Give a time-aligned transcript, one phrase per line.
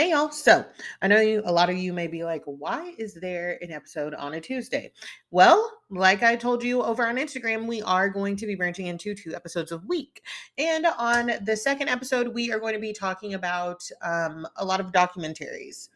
[0.00, 0.30] Hey y'all.
[0.30, 0.64] So
[1.02, 4.14] I know you a lot of you may be like, why is there an episode
[4.14, 4.92] on a Tuesday?
[5.30, 9.14] Well, like I told you over on Instagram, we are going to be branching into
[9.14, 10.22] two episodes a week.
[10.56, 14.80] And on the second episode, we are going to be talking about um, a lot
[14.80, 15.90] of documentaries.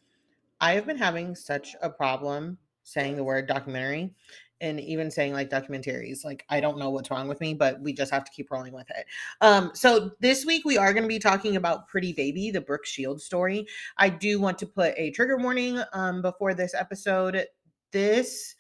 [0.61, 4.13] I have been having such a problem saying the word documentary
[4.65, 7.93] and even saying like documentaries like i don't know what's wrong with me but we
[7.93, 9.07] just have to keep rolling with it.
[9.41, 12.87] Um so this week we are going to be talking about pretty baby the brooke
[12.87, 13.67] shields story.
[13.99, 17.47] I do want to put a trigger warning um before this episode.
[17.93, 18.55] This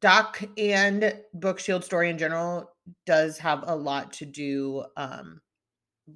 [0.00, 2.70] doc and brooke shields story in general
[3.04, 5.40] does have a lot to do um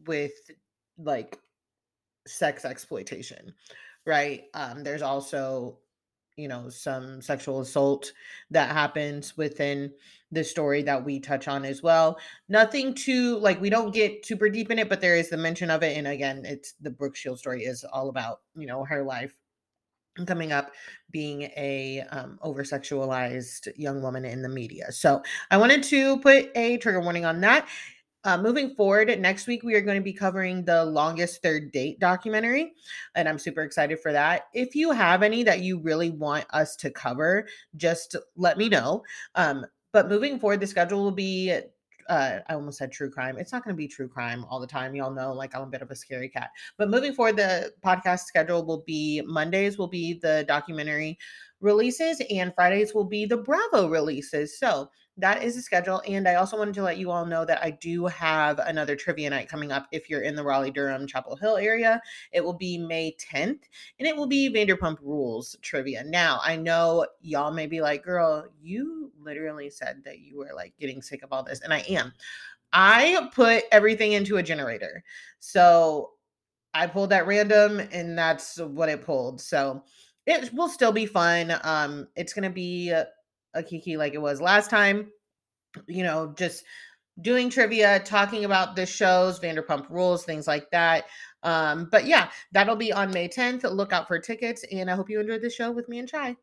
[0.06, 0.32] with
[0.98, 1.38] like
[2.26, 3.52] sex exploitation
[4.06, 4.44] right?
[4.54, 5.78] Um there's also
[6.36, 8.12] you know some sexual assault
[8.50, 9.92] that happens within
[10.32, 12.18] the story that we touch on as well.
[12.48, 15.70] Nothing too like we don't get super deep in it but there is the mention
[15.70, 19.02] of it and again it's the brooke shield story is all about you know her
[19.02, 19.34] life
[20.26, 20.72] coming up
[21.10, 24.90] being a um, over sexualized young woman in the media.
[24.92, 27.68] So i wanted to put a trigger warning on that
[28.24, 31.98] uh, moving forward, next week we are going to be covering the longest third date
[31.98, 32.72] documentary,
[33.14, 34.48] and I'm super excited for that.
[34.52, 39.02] If you have any that you really want us to cover, just let me know.
[39.34, 41.60] Um, but moving forward, the schedule will be
[42.10, 43.38] uh, I almost said true crime.
[43.38, 44.96] It's not going to be true crime all the time.
[44.96, 46.50] Y'all know, like, I'm a bit of a scary cat.
[46.76, 51.18] But moving forward, the podcast schedule will be Mondays will be the documentary
[51.60, 54.58] releases, and Fridays will be the Bravo releases.
[54.58, 56.02] So that is the schedule.
[56.08, 59.30] And I also wanted to let you all know that I do have another trivia
[59.30, 62.00] night coming up if you're in the Raleigh Durham Chapel Hill area.
[62.32, 63.60] It will be May 10th
[63.98, 66.04] and it will be Vanderpump Rules trivia.
[66.04, 70.74] Now, I know y'all may be like, girl, you literally said that you were like
[70.78, 71.60] getting sick of all this.
[71.60, 72.12] And I am.
[72.72, 75.02] I put everything into a generator.
[75.40, 76.12] So
[76.72, 79.40] I pulled that random and that's what it pulled.
[79.40, 79.82] So
[80.30, 81.54] it will still be fun.
[81.62, 85.10] Um, it's to be a kiki like it was last time.
[85.86, 86.64] You know, just
[87.20, 91.06] doing trivia, talking about the shows, Vanderpump Rules, things like that.
[91.42, 93.64] Um, but yeah, that'll be on May 10th.
[93.64, 96.36] Look out for tickets, and I hope you enjoyed the show with me and Chy.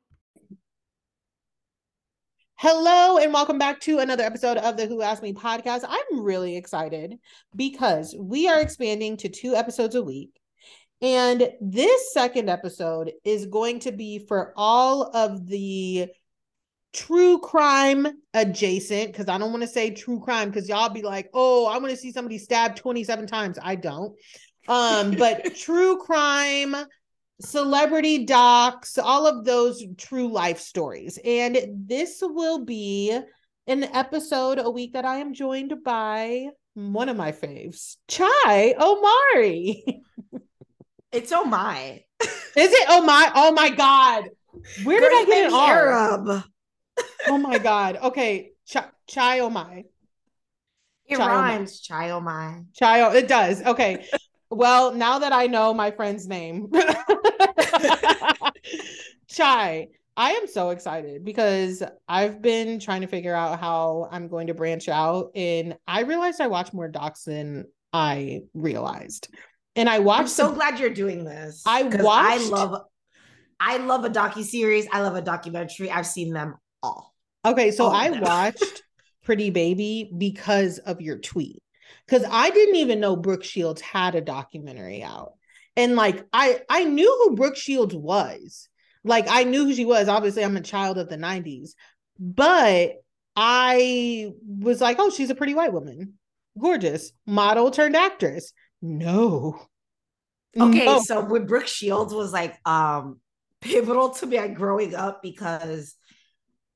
[2.55, 5.83] Hello, and welcome back to another episode of the Who Asked Me podcast.
[5.87, 7.19] I'm really excited
[7.55, 10.36] because we are expanding to two episodes a week.
[11.01, 16.07] And this second episode is going to be for all of the
[16.93, 21.29] true crime adjacent because I don't want to say true crime because y'all be like,
[21.33, 23.59] oh, I want to see somebody stabbed 27 times.
[23.61, 24.15] I don't.
[24.67, 26.75] Um, but true crime,
[27.39, 31.19] celebrity docs, all of those true life stories.
[31.23, 33.17] And this will be
[33.67, 40.03] an episode a week that I am joined by one of my faves, Chy Omari.
[41.11, 42.03] It's oh my.
[42.21, 43.31] Is it oh my?
[43.35, 44.29] Oh my god.
[44.83, 46.43] Where did I get an Arab?
[47.27, 47.97] oh my god.
[48.03, 49.83] Okay, Ch- chai oh my.
[51.05, 51.79] It chai oh rhymes.
[51.79, 52.61] Chai oh my.
[52.73, 53.63] Chai oh, it does.
[53.63, 54.05] Okay.
[54.49, 56.71] well, now that I know my friend's name,
[59.29, 64.47] Chy, I am so excited because I've been trying to figure out how I'm going
[64.47, 69.29] to branch out, and I realized I watch more docs than I realized.
[69.77, 70.21] And I watched.
[70.21, 71.63] I'm so the, glad you're doing this.
[71.65, 72.05] I watched.
[72.05, 72.81] I love.
[73.59, 74.87] I love a docu series.
[74.91, 75.89] I love a documentary.
[75.89, 77.13] I've seen them all.
[77.45, 78.83] Okay, so all I watched
[79.23, 81.61] Pretty Baby because of your tweet.
[82.05, 85.33] Because I didn't even know Brooke Shields had a documentary out.
[85.75, 88.67] And like I I knew who Brooke Shields was.
[89.03, 90.07] Like I knew who she was.
[90.07, 91.71] Obviously, I'm a child of the 90s.
[92.19, 92.93] But
[93.35, 96.13] I was like, oh, she's a pretty white woman.
[96.59, 97.11] Gorgeous.
[97.27, 98.51] Model turned actress.
[98.81, 99.59] No.
[100.59, 100.99] Okay, no.
[100.99, 103.19] so when Brooke Shields was like um
[103.61, 105.95] pivotal to me like, growing up because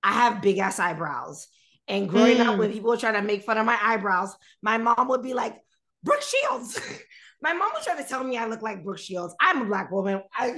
[0.04, 1.48] I have big ass eyebrows.
[1.88, 2.46] And growing mm.
[2.46, 5.34] up, when people were trying to make fun of my eyebrows, my mom would be
[5.34, 5.58] like,
[6.04, 6.80] Brooke Shields.
[7.42, 9.36] my mom was trying to tell me I look like Brooke Shields.
[9.40, 10.22] I'm a black woman.
[10.34, 10.58] I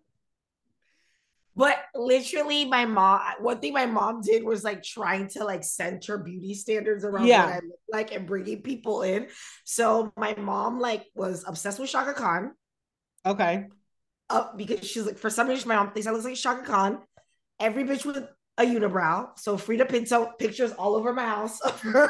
[1.56, 6.18] but literally my mom one thing my mom did was like trying to like center
[6.18, 7.45] beauty standards around yeah.
[7.45, 9.27] what I look like and bringing people in.
[9.65, 12.51] So my mom like was obsessed with Chaka Khan.
[13.25, 13.65] Okay
[14.31, 17.00] up because she's like, for some reason, my mom thinks I look like Chaka Khan.
[17.59, 19.38] Every bitch with a unibrow.
[19.38, 22.09] So Freida Pinto pictures all over my house of her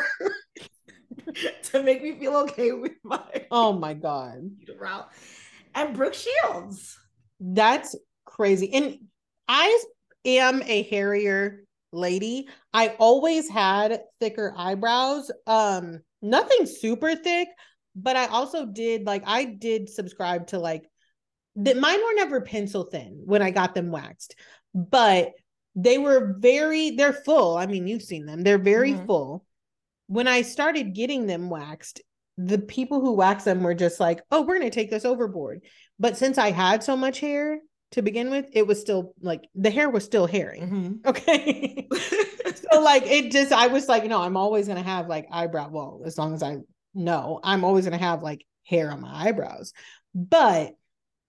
[1.63, 3.21] to make me feel okay with my
[3.51, 5.05] oh my god unibrow.
[5.75, 6.97] And Brooke Shields.
[7.39, 7.95] That's
[8.25, 8.73] crazy.
[8.73, 8.99] And
[9.53, 9.83] I
[10.23, 12.47] am a hairier lady.
[12.73, 15.29] I always had thicker eyebrows.
[15.45, 17.49] Um, nothing super thick,
[17.93, 20.89] but I also did like I did subscribe to like
[21.57, 24.35] that mine were never pencil thin when I got them waxed,
[24.73, 25.33] but
[25.75, 27.57] they were very they're full.
[27.57, 28.43] I mean, you've seen them.
[28.43, 29.05] They're very mm-hmm.
[29.05, 29.45] full.
[30.07, 31.99] When I started getting them waxed,
[32.37, 35.65] the people who waxed them were just like, "Oh, we're going to take this overboard."
[35.99, 37.59] But since I had so much hair
[37.91, 40.59] to begin with, it was still like the hair was still hairy.
[40.59, 40.93] Mm-hmm.
[41.05, 41.87] Okay.
[42.71, 45.69] so like it just I was like, no, I'm always going to have like eyebrow
[45.69, 46.57] well, as long as I
[46.93, 49.73] know, I'm always going to have like hair on my eyebrows.
[50.15, 50.73] But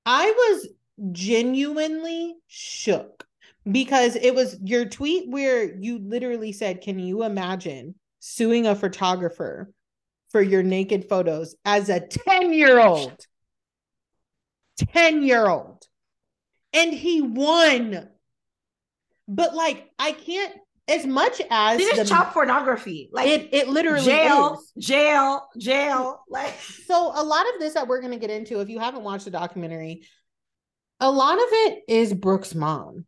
[0.06, 0.69] I was
[1.12, 3.25] genuinely shook
[3.70, 9.73] because it was your tweet where you literally said, Can you imagine suing a photographer
[10.31, 13.26] for your naked photos as a 10 year old?
[14.79, 15.87] 10 year old.
[16.73, 18.09] And he won.
[19.29, 20.55] But like, I can't
[20.89, 23.09] as much as this is child pornography.
[23.13, 24.87] Like it, it literally jail, is.
[24.87, 26.25] jail, jail.
[26.29, 26.55] Like
[26.87, 29.25] so, a lot of this that we're going to get into, if you haven't watched
[29.25, 30.03] the documentary,
[31.01, 33.07] a lot of it is Brooke's mom.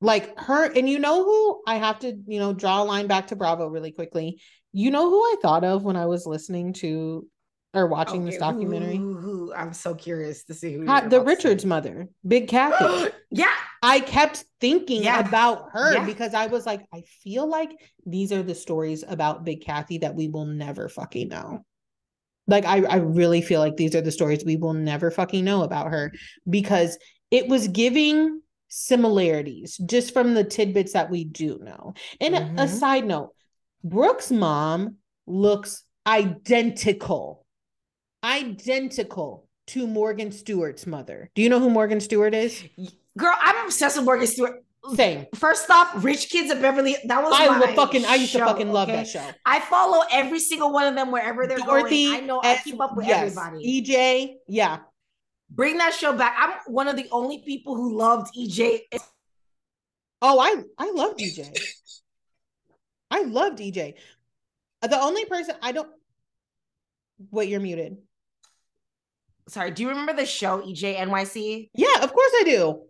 [0.00, 3.28] Like her, and you know who I have to, you know, draw a line back
[3.28, 4.40] to Bravo really quickly.
[4.72, 7.28] You know who I thought of when I was listening to
[7.72, 8.96] or watching okay, this documentary?
[8.96, 9.14] Who,
[9.52, 13.10] who, I'm so curious to see who the Richards mother, Big Kathy.
[13.30, 13.52] yeah.
[13.82, 15.26] I kept thinking yeah.
[15.26, 16.04] about her yeah.
[16.04, 17.70] because I was like, I feel like
[18.06, 21.64] these are the stories about Big Kathy that we will never fucking know.
[22.46, 25.62] Like I, I really feel like these are the stories we will never fucking know
[25.62, 26.12] about her
[26.48, 26.98] because
[27.30, 31.94] it was giving similarities just from the tidbits that we do know.
[32.20, 32.58] And mm-hmm.
[32.58, 33.30] a, a side note,
[33.84, 34.96] Brooke's mom
[35.26, 37.41] looks identical,
[38.22, 41.30] identical to Morgan Stewart's mother.
[41.34, 42.62] Do you know who Morgan Stewart is?
[43.16, 44.64] Girl, I'm obsessed with Morgan Stewart.
[44.94, 45.26] Same.
[45.36, 46.96] First off, Rich Kids of Beverly.
[47.04, 48.04] That was I my fucking.
[48.04, 48.96] I used to fucking love okay?
[48.96, 49.24] that show.
[49.46, 52.24] I follow every single one of them wherever they're Dorothy, going.
[52.24, 52.40] I know.
[52.42, 53.82] I keep up with yes, everybody.
[53.82, 54.78] EJ, yeah.
[55.50, 56.34] Bring that show back.
[56.36, 58.80] I'm one of the only people who loved EJ.
[60.20, 61.56] Oh, I I love EJ.
[63.10, 63.94] I loved EJ.
[64.82, 65.88] The only person I don't.
[67.30, 67.98] Wait, you're muted.
[69.48, 69.70] Sorry.
[69.70, 71.70] Do you remember the show EJ NYC?
[71.74, 72.82] Yeah, of course I do.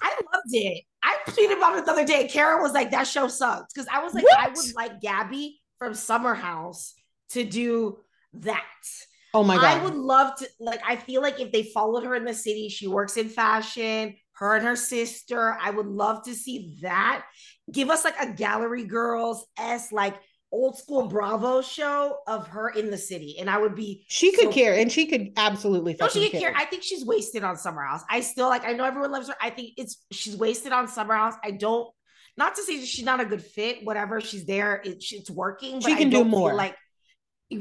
[0.00, 0.84] I loved it.
[1.02, 2.28] I tweeted about it the other day.
[2.28, 3.72] Karen was like, that show sucked.
[3.74, 4.38] Because I was like, what?
[4.38, 6.94] I would like Gabby from Summer House
[7.30, 7.98] to do
[8.34, 8.62] that.
[9.32, 9.64] Oh my God.
[9.64, 12.68] I would love to, like, I feel like if they followed her in the city,
[12.68, 15.56] she works in fashion, her and her sister.
[15.60, 17.24] I would love to see that.
[17.70, 20.16] Give us like a Gallery Girls S, like
[20.54, 24.04] old school Bravo show of her in the city, and I would be.
[24.08, 25.96] She could so, care, and she could absolutely.
[25.98, 26.52] No, she could care.
[26.52, 26.54] care.
[26.56, 28.02] I think she's wasted on Summer House.
[28.08, 28.64] I still like.
[28.64, 29.34] I know everyone loves her.
[29.40, 31.34] I think it's she's wasted on Summer House.
[31.42, 31.88] I don't.
[32.36, 33.84] Not to say that she's not a good fit.
[33.84, 34.80] Whatever, she's there.
[34.84, 35.80] It, it's working.
[35.80, 36.54] she can do more.
[36.54, 36.76] Like,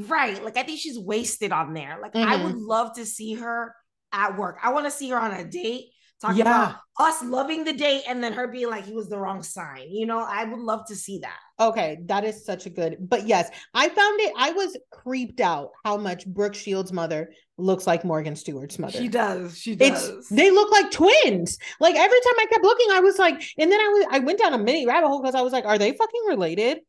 [0.07, 0.43] right.
[0.43, 1.99] Like I think she's wasted on there.
[2.01, 2.29] Like mm-hmm.
[2.29, 3.75] I would love to see her
[4.11, 4.57] at work.
[4.63, 5.92] I want to see her on a date
[6.23, 6.69] talking yeah.
[6.69, 9.89] about us loving the date and then her being like he was the wrong sign.
[9.89, 11.37] You know, I would love to see that.
[11.59, 12.97] Okay, that is such a good.
[12.99, 14.33] But yes, I found it.
[14.37, 18.97] I was creeped out how much Brooke Shields' mother looks like Morgan Stewart's mother.
[18.97, 19.57] She does.
[19.57, 20.09] She does.
[20.09, 21.57] It's, they look like twins.
[21.79, 24.39] Like every time I kept looking, I was like, and then I was I went
[24.39, 26.79] down a mini rabbit hole because I was like, are they fucking related?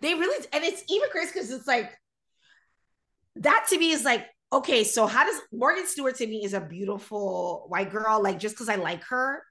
[0.00, 1.90] They really, and it's even crazy because it's like
[3.36, 6.60] that to me is like okay, so how does Morgan Stewart to me is a
[6.60, 9.44] beautiful white girl, like just because I like her,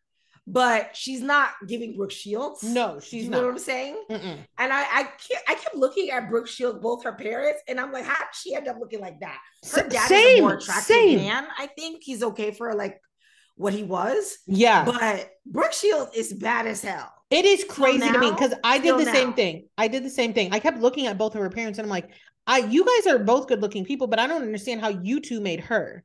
[0.45, 2.63] but she's not giving Brooke Shields.
[2.63, 3.37] No, she's you not.
[3.37, 4.03] know what I'm saying?
[4.09, 4.37] Mm-mm.
[4.57, 7.91] And I, I, kept, I kept looking at Brooke Shields, both her parents, and I'm
[7.91, 9.39] like, how did she end up looking like that?
[9.73, 11.19] Her dad same, is a more attractive same.
[11.19, 11.47] man.
[11.57, 12.99] I think he's okay for like
[13.55, 14.39] what he was.
[14.47, 17.13] Yeah, but Brooke Shields is bad as hell.
[17.29, 19.13] It is crazy now, to me because I did the now.
[19.13, 19.67] same thing.
[19.77, 20.51] I did the same thing.
[20.51, 22.09] I kept looking at both of her parents and I'm like,
[22.49, 25.39] I you guys are both good looking people, but I don't understand how you two
[25.39, 26.03] made her.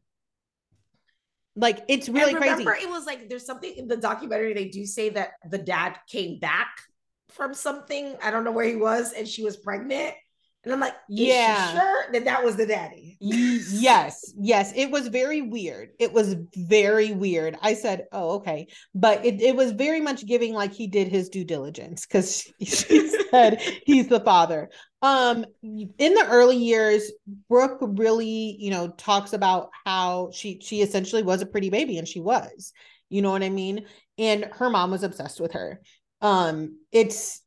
[1.57, 2.85] Like it's really remember, crazy.
[2.85, 6.39] It was like there's something in the documentary they do say that the dad came
[6.39, 6.69] back
[7.31, 8.15] from something.
[8.23, 10.15] I don't know where he was, and she was pregnant.
[10.65, 13.17] And I'm like, yeah, sure that that was the daddy.
[13.21, 14.73] yes, yes.
[14.75, 15.91] It was very weird.
[15.99, 17.57] It was very weird.
[17.61, 18.69] I said, oh, okay.
[18.95, 22.65] But it, it was very much giving like he did his due diligence because she,
[22.65, 24.71] she said he's the father.
[25.03, 27.13] Um, in the early years,
[27.49, 32.09] Brooke really, you know, talks about how she she essentially was a pretty baby, and
[32.09, 32.73] she was,
[33.11, 33.85] you know what I mean?
[34.17, 35.81] And her mom was obsessed with her
[36.25, 37.43] um it's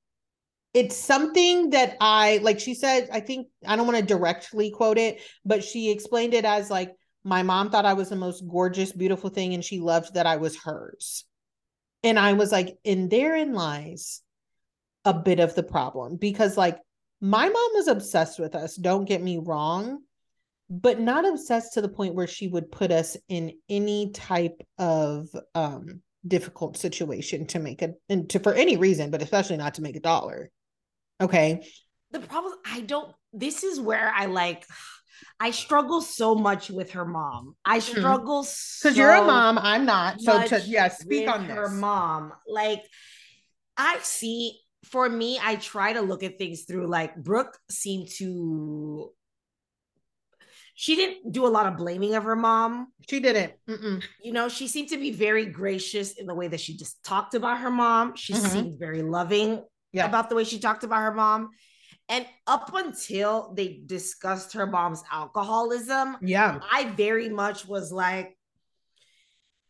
[0.73, 4.97] it's something that I like she said I think I don't want to directly quote
[4.97, 6.93] it but she explained it as like
[7.23, 10.37] my mom thought I was the most gorgeous beautiful thing and she loved that I
[10.37, 11.25] was hers.
[12.03, 14.21] And I was like and therein lies
[15.03, 16.77] a bit of the problem because like
[17.21, 19.99] my mom was obsessed with us don't get me wrong
[20.69, 25.27] but not obsessed to the point where she would put us in any type of
[25.55, 29.81] um difficult situation to make a and to for any reason but especially not to
[29.81, 30.51] make a dollar
[31.21, 31.63] okay
[32.11, 34.65] the problem i don't this is where i like
[35.39, 37.99] i struggle so much with her mom i mm-hmm.
[37.99, 41.55] struggle because so you're a mom i'm not so to yeah speak on this.
[41.55, 42.83] her mom like
[43.77, 49.11] i see for me, I try to look at things through like Brooke seemed to.
[50.75, 52.87] She didn't do a lot of blaming of her mom.
[53.09, 53.53] She didn't.
[53.67, 54.03] Mm-mm.
[54.23, 57.33] You know, she seemed to be very gracious in the way that she just talked
[57.33, 58.15] about her mom.
[58.15, 58.45] She mm-hmm.
[58.45, 60.05] seemed very loving yeah.
[60.05, 61.49] about the way she talked about her mom.
[62.09, 68.37] And up until they discussed her mom's alcoholism, yeah, I very much was like,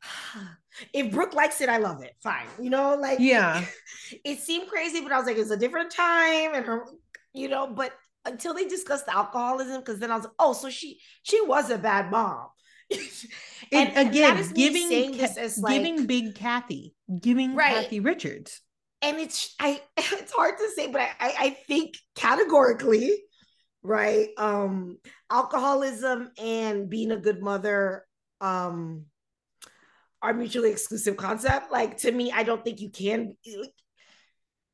[0.93, 2.13] if Brooke likes it, I love it.
[2.21, 2.45] Fine.
[2.62, 3.65] You know, like yeah.
[4.24, 6.86] It seemed crazy, but I was like, it's a different time and her,
[7.33, 7.91] you know, but
[8.25, 11.69] until they discussed the alcoholism, because then I was like, oh, so she she was
[11.69, 12.47] a bad mom.
[13.71, 17.83] and, again, giving this like, giving big Kathy, giving right.
[17.83, 18.62] Kathy Richards.
[19.01, 23.24] And it's I it's hard to say, but I, I, I think categorically,
[23.84, 24.30] right?
[24.38, 24.98] Um,
[25.30, 28.06] alcoholism and being a good mother
[28.39, 29.06] um
[30.22, 31.72] are mutually exclusive concept.
[31.72, 33.36] Like to me, I don't think you can.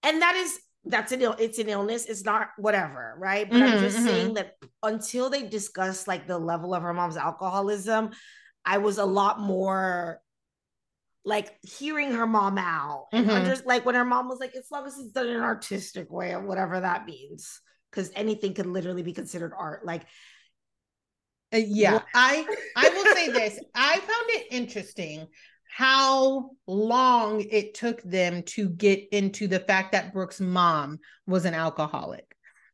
[0.04, 2.06] And that is that's an Ill, it's an illness.
[2.06, 3.50] It's not whatever, right?
[3.50, 4.06] But mm-hmm, I'm just mm-hmm.
[4.06, 8.12] saying that until they discuss like the level of her mom's alcoholism,
[8.66, 10.20] I was a lot more
[11.26, 13.36] like hearing her mom out and mm-hmm.
[13.36, 16.12] under, like when her mom was like, as long as it's done in an artistic
[16.12, 19.86] way or whatever that means, because anything could literally be considered art.
[19.86, 20.04] Like
[21.54, 23.60] uh, yeah, I I will say this.
[23.76, 25.28] I found it interesting
[25.76, 31.54] how long it took them to get into the fact that Brooke's mom was an
[31.54, 32.26] alcoholic.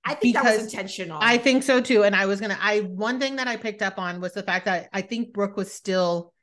[0.04, 1.20] I think because that was intentional.
[1.22, 2.04] I think so too.
[2.04, 4.66] And I was gonna I one thing that I picked up on was the fact
[4.66, 6.34] that I think Brooke was still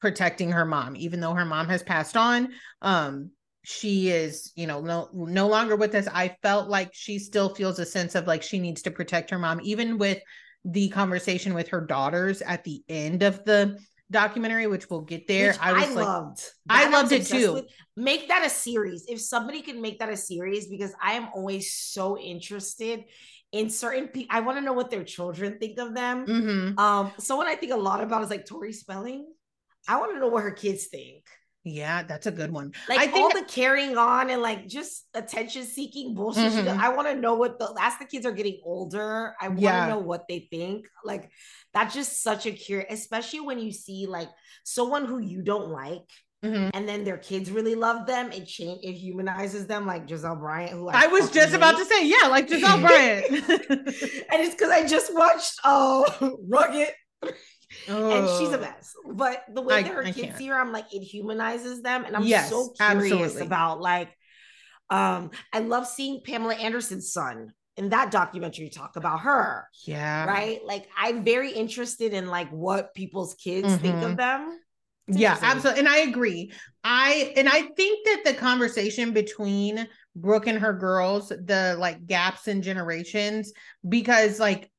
[0.00, 2.52] protecting her mom, even though her mom has passed on.
[2.82, 3.30] Um,
[3.64, 6.08] she is, you know, no no longer with us.
[6.12, 9.38] I felt like she still feels a sense of like she needs to protect her
[9.38, 10.18] mom, even with
[10.64, 13.78] the conversation with her daughters at the end of the
[14.10, 15.48] documentary, which we'll get there.
[15.48, 16.42] Which I was I like, loved.
[16.68, 17.52] I loved it too.
[17.54, 17.66] With.
[17.96, 19.04] Make that a series.
[19.08, 23.04] If somebody can make that a series, because I am always so interested
[23.52, 24.34] in certain people.
[24.34, 26.26] I want to know what their children think of them.
[26.26, 26.78] Mm-hmm.
[26.78, 29.26] Um, someone I think a lot about is like Tori Spelling.
[29.88, 31.24] I want to know what her kids think.
[31.64, 32.72] Yeah, that's a good one.
[32.88, 36.52] Like I think all the carrying on and like just attention seeking bullshit.
[36.52, 36.80] Mm-hmm.
[36.80, 39.34] I want to know what the as the kids are getting older.
[39.40, 39.88] I want to yeah.
[39.88, 40.86] know what they think.
[41.04, 41.30] Like
[41.74, 44.28] that's just such a cure, especially when you see like
[44.64, 46.08] someone who you don't like.
[46.44, 46.70] Mm-hmm.
[46.72, 48.30] And then their kids really love them.
[48.30, 51.56] It change it humanizes them, like Gizelle Bryant, who I, I was just hate.
[51.56, 53.26] about to say, yeah, like Gizelle Bryant.
[54.30, 56.04] and it's because I just watched uh
[56.48, 56.90] Rugged
[57.88, 58.10] oh.
[58.10, 58.94] and she's a mess.
[59.06, 60.36] But the way I, that her I kids can't.
[60.36, 62.04] see her, I'm like, it humanizes them.
[62.04, 63.46] And I'm yes, so curious absolutely.
[63.46, 64.10] about like,
[64.90, 69.68] um, I love seeing Pamela Anderson's son in that documentary talk about her.
[69.86, 70.26] Yeah.
[70.26, 70.60] Right.
[70.64, 73.82] Like I'm very interested in like what people's kids mm-hmm.
[73.82, 74.16] think of mm-hmm.
[74.16, 74.60] them.
[75.06, 75.80] yeah, absolutely.
[75.80, 76.52] And I agree.
[76.82, 82.48] I and I think that the conversation between Brooke and her girls, the like gaps
[82.48, 83.52] in generations,
[83.88, 84.70] because like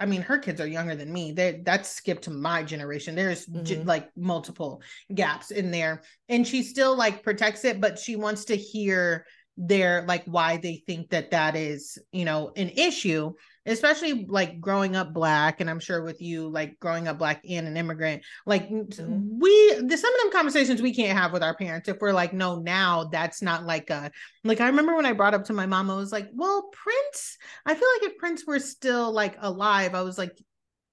[0.00, 1.32] I mean, her kids are younger than me.
[1.32, 3.14] They that's skipped to my generation.
[3.14, 3.64] There's mm-hmm.
[3.64, 4.82] j- like multiple
[5.14, 9.26] gaps in there, and she still like protects it, but she wants to hear
[9.56, 13.32] their like why they think that that is you know an issue
[13.66, 17.66] especially like growing up black and i'm sure with you like growing up black and
[17.66, 19.38] an immigrant like mm-hmm.
[19.38, 22.32] we the, some of them conversations we can't have with our parents if we're like
[22.32, 24.10] no now that's not like a
[24.44, 27.38] like i remember when i brought up to my mom i was like well prince
[27.66, 30.36] i feel like if prince were still like alive i was like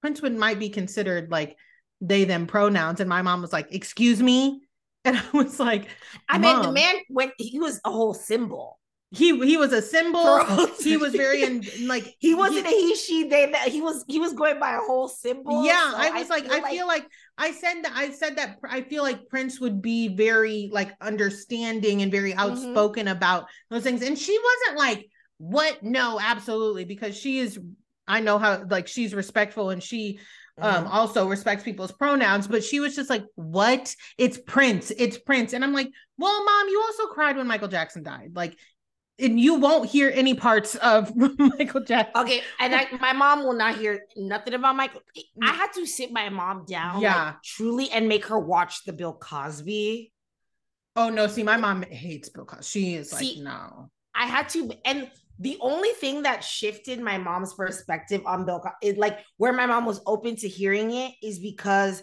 [0.00, 1.56] prince would might be considered like
[2.00, 4.60] they them pronouns and my mom was like excuse me
[5.06, 5.86] and I was like,
[6.28, 8.76] I mean, the man went, he was a whole symbol.
[9.12, 10.66] He he was a symbol.
[10.80, 14.18] he was very in, like he wasn't he, a he she they he was he
[14.18, 15.64] was going by a whole symbol.
[15.64, 17.06] Yeah, so I was I like I like, feel like
[17.38, 22.02] I said that I said that I feel like Prince would be very like understanding
[22.02, 22.40] and very mm-hmm.
[22.40, 23.16] outspoken mm-hmm.
[23.16, 25.08] about those things, and she wasn't like
[25.38, 27.60] what no absolutely because she is
[28.08, 30.18] I know how like she's respectful and she
[30.58, 30.92] um mm-hmm.
[30.92, 35.62] also respects people's pronouns but she was just like what it's prince it's prince and
[35.62, 38.56] i'm like well mom you also cried when michael jackson died like
[39.18, 42.22] and you won't hear any parts of Michael Jackson.
[42.22, 45.00] Okay, and I, my mom will not hear nothing about Michael.
[45.42, 48.92] I had to sit my mom down, yeah, like, truly, and make her watch the
[48.92, 50.12] Bill Cosby.
[50.96, 51.26] Oh no!
[51.26, 52.64] See, my mom hates Bill Cosby.
[52.64, 53.90] She is see, like, no.
[54.14, 58.86] I had to, and the only thing that shifted my mom's perspective on Bill Cosby,
[58.86, 62.02] is like where my mom was open to hearing it, is because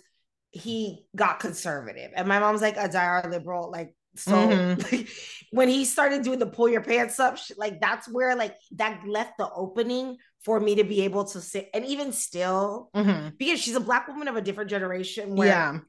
[0.49, 4.95] he got conservative, and my mom's like a diehard liberal, like so mm-hmm.
[4.95, 5.09] like,
[5.51, 9.37] when he started doing the pull your pants up, like that's where like that left
[9.37, 11.69] the opening for me to be able to sit.
[11.73, 13.29] And even still, mm-hmm.
[13.37, 15.79] because she's a black woman of a different generation, where yeah.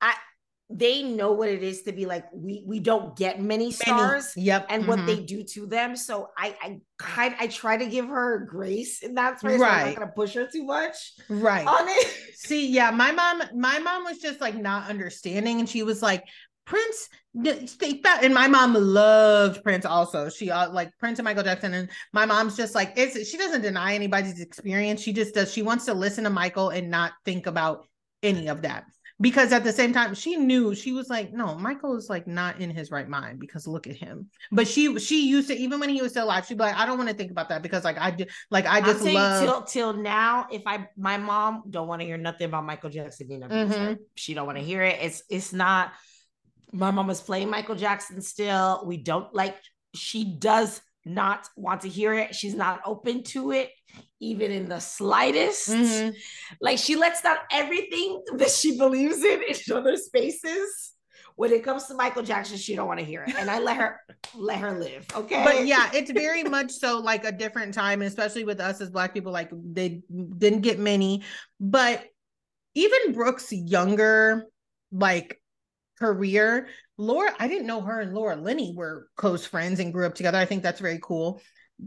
[0.00, 0.14] I
[0.70, 4.46] they know what it is to be like we we don't get many stars many.
[4.46, 4.90] yep and mm-hmm.
[4.90, 9.02] what they do to them so i i kind i try to give her grace
[9.02, 12.70] in that space right i'm not gonna push her too much right on it see
[12.70, 16.24] yeah my mom my mom was just like not understanding and she was like
[16.66, 20.28] Prince, they and my mom loved Prince also.
[20.28, 23.28] She uh, like Prince and Michael Jackson, and my mom's just like it's.
[23.28, 25.00] She doesn't deny anybody's experience.
[25.00, 25.52] She just does.
[25.52, 27.86] She wants to listen to Michael and not think about
[28.22, 28.84] any of that
[29.20, 32.60] because at the same time she knew she was like no michael is like not
[32.60, 35.88] in his right mind because look at him but she she used to even when
[35.88, 37.84] he was still alive she'd be like i don't want to think about that because
[37.84, 41.86] like i just like i just love till till now if i my mom don't
[41.86, 43.94] want to hear nothing about michael jackson mm-hmm.
[44.16, 45.92] she don't want to hear it it's it's not
[46.72, 48.84] my mom was playing Michael Jackson still.
[48.86, 49.56] We don't like,
[49.94, 52.34] she does not want to hear it.
[52.34, 53.70] She's not open to it,
[54.20, 55.68] even in the slightest.
[55.68, 56.10] Mm-hmm.
[56.60, 60.92] Like she lets down everything that she believes in in other spaces.
[61.36, 63.76] When it comes to Michael Jackson, she don't want to hear it, and I let
[63.76, 64.00] her
[64.36, 65.04] let her live.
[65.16, 68.88] Okay, but yeah, it's very much so like a different time, especially with us as
[68.88, 69.32] Black people.
[69.32, 70.02] Like they
[70.38, 71.24] didn't get many,
[71.58, 72.04] but
[72.76, 74.46] even Brooks younger,
[74.92, 75.40] like
[76.04, 76.68] career.
[76.98, 80.38] Laura, I didn't know her and Laura Linney were close friends and grew up together.
[80.38, 81.40] I think that's very cool.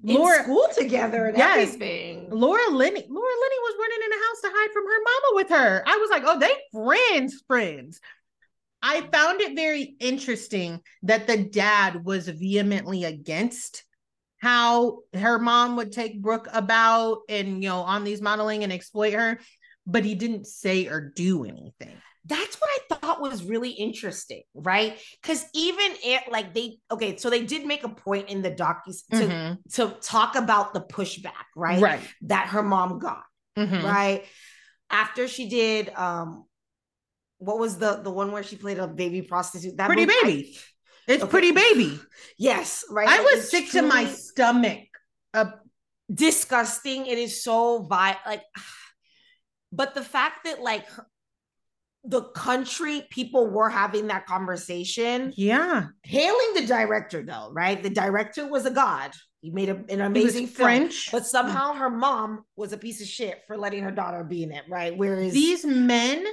[0.03, 2.27] Laura, in school together and yes, everything.
[2.29, 5.49] Laura Linney, Laura Linney was running in the house to hide from her mama with
[5.49, 5.83] her.
[5.87, 8.01] I was like, oh, they friends, friends.
[8.81, 13.83] I found it very interesting that the dad was vehemently against
[14.39, 19.13] how her mom would take Brooke about and you know on these modeling and exploit
[19.13, 19.39] her,
[19.85, 21.95] but he didn't say or do anything
[22.27, 24.97] that's what I thought was really interesting, right?
[25.21, 29.05] Because even it like they okay, so they did make a point in the docus
[29.11, 29.53] to mm-hmm.
[29.73, 31.81] to talk about the pushback, right?
[31.81, 32.01] Right.
[32.23, 33.23] That her mom got,
[33.57, 33.85] mm-hmm.
[33.85, 34.25] right?
[34.89, 36.45] After she did um
[37.39, 39.77] what was the the one where she played a baby prostitute?
[39.77, 40.57] That Pretty movie, Baby.
[41.07, 41.31] I, it's okay.
[41.31, 41.99] Pretty Baby.
[42.37, 43.07] Yes, right.
[43.07, 44.79] I was sick to my stomach.
[45.33, 45.45] Uh,
[46.13, 47.05] disgusting.
[47.05, 48.43] It is so vile, like
[49.71, 51.05] but the fact that like her,
[52.03, 55.33] the country people were having that conversation.
[55.35, 55.87] Yeah.
[56.03, 57.81] Hailing the director though, right?
[57.81, 59.11] The director was a god.
[59.41, 63.41] He made a, an amazing French, but somehow her mom was a piece of shit
[63.45, 64.97] for letting her daughter be in it, right?
[64.97, 66.25] Whereas these men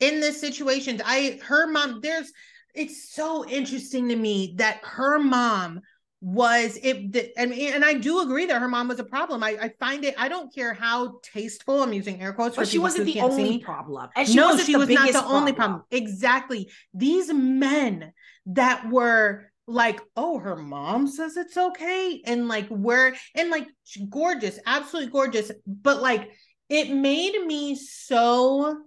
[0.00, 2.30] in this situation, I her mom, there's
[2.74, 5.80] it's so interesting to me that her mom
[6.26, 9.44] was it and, and I do agree that her mom was a problem.
[9.44, 12.80] I, I find it, I don't care how tasteful I'm using air quotes, but she
[12.80, 14.08] wasn't the only problem.
[14.16, 15.36] And she no, she was not the problem.
[15.36, 15.82] only problem.
[15.92, 16.68] Exactly.
[16.92, 18.12] These men
[18.46, 22.20] that were like, oh, her mom says it's okay.
[22.26, 23.68] And like, we're and like
[24.10, 25.52] gorgeous, absolutely gorgeous.
[25.64, 26.32] But like,
[26.68, 28.78] it made me so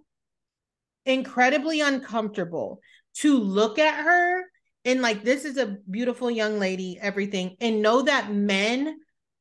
[1.06, 2.82] incredibly uncomfortable
[3.20, 4.44] to look at her
[4.90, 8.98] and like this is a beautiful young lady everything and know that men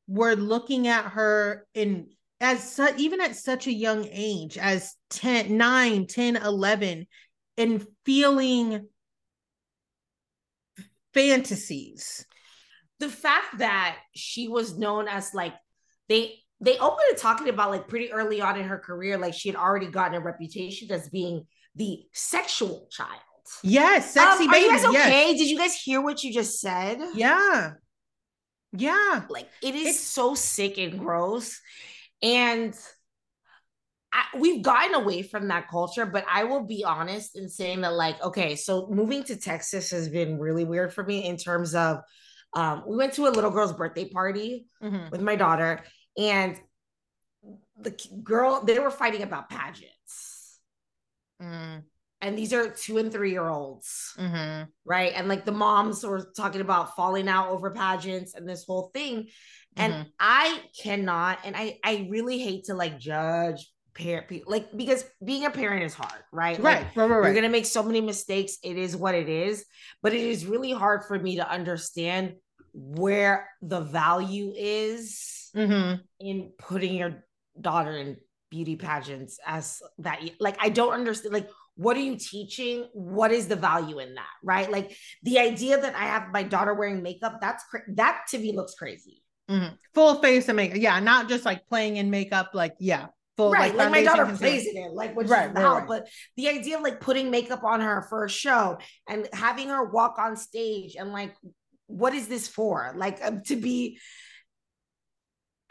[0.07, 2.07] were looking at her in
[2.39, 7.07] as su- even at such a young age as 10 9 10 11
[7.57, 8.87] and feeling
[11.13, 12.25] fantasies.
[12.99, 15.53] The fact that she was known as like
[16.07, 19.55] they they opened talking about like pretty early on in her career like she had
[19.55, 23.21] already gotten a reputation as being the sexual child
[23.63, 24.65] Yes, sexy um, baby.
[24.65, 25.27] Are you guys okay?
[25.29, 25.39] Yes.
[25.39, 26.99] Did you guys hear what you just said?
[27.13, 27.73] Yeah.
[28.71, 29.23] Yeah.
[29.29, 31.59] Like it is it's- so sick and gross.
[32.21, 32.75] And
[34.11, 37.93] I, we've gotten away from that culture, but I will be honest in saying that,
[37.93, 41.99] like, okay, so moving to Texas has been really weird for me in terms of
[42.55, 45.11] um, we went to a little girl's birthday party mm-hmm.
[45.11, 45.83] with my daughter,
[46.17, 46.59] and
[47.79, 50.59] the girl, they were fighting about pageants.
[51.39, 51.83] Mm
[52.21, 54.63] and these are two and three year olds mm-hmm.
[54.85, 58.91] right and like the moms were talking about falling out over pageants and this whole
[58.93, 59.27] thing
[59.75, 60.07] and mm-hmm.
[60.19, 65.49] i cannot and i i really hate to like judge parent like because being a
[65.49, 67.25] parent is hard right right, like, right, right, right.
[67.25, 69.65] you're gonna make so many mistakes it is what it is
[70.01, 72.33] but it is really hard for me to understand
[72.73, 75.95] where the value is mm-hmm.
[76.19, 77.23] in putting your
[77.59, 78.15] daughter in
[78.49, 82.87] beauty pageants as that like i don't understand like what are you teaching?
[82.93, 84.69] What is the value in that right?
[84.69, 88.55] Like the idea that i have my daughter wearing makeup that's cra- that to me
[88.55, 89.23] looks crazy.
[89.49, 89.73] Mm-hmm.
[89.95, 93.75] full face of makeup yeah not just like playing in makeup like yeah full right
[93.75, 96.77] like, like my daughter plays in it like which right, right, right, but the idea
[96.77, 100.95] of like putting makeup on her for a show and having her walk on stage
[100.99, 101.33] and like
[101.89, 102.93] what is this for?
[102.95, 103.99] Like um, to be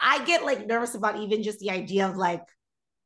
[0.01, 2.43] i get like nervous about even just the idea of like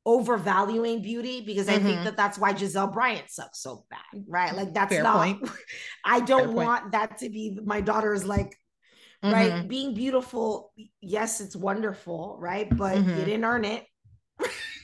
[0.05, 1.85] overvaluing beauty because I mm-hmm.
[1.85, 4.53] think that that's why Gizelle Bryant sucks so bad, right?
[4.53, 5.15] Like that's Fair not.
[5.15, 5.49] Point.
[6.05, 6.91] I don't Fair want point.
[6.93, 8.57] that to be my daughter's like,
[9.23, 9.33] mm-hmm.
[9.33, 9.67] right?
[9.67, 12.67] Being beautiful, yes, it's wonderful, right?
[12.69, 13.17] But mm-hmm.
[13.17, 13.85] you didn't earn it.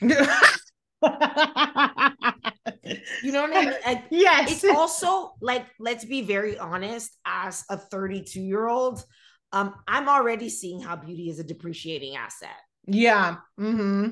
[3.22, 3.74] you know what I mean?
[3.86, 4.50] Like, yes.
[4.50, 9.04] It's also like, let's be very honest, as a 32 year old,
[9.52, 12.56] um, I'm already seeing how beauty is a depreciating asset.
[12.86, 13.36] Yeah.
[13.58, 14.10] Mm-hmm.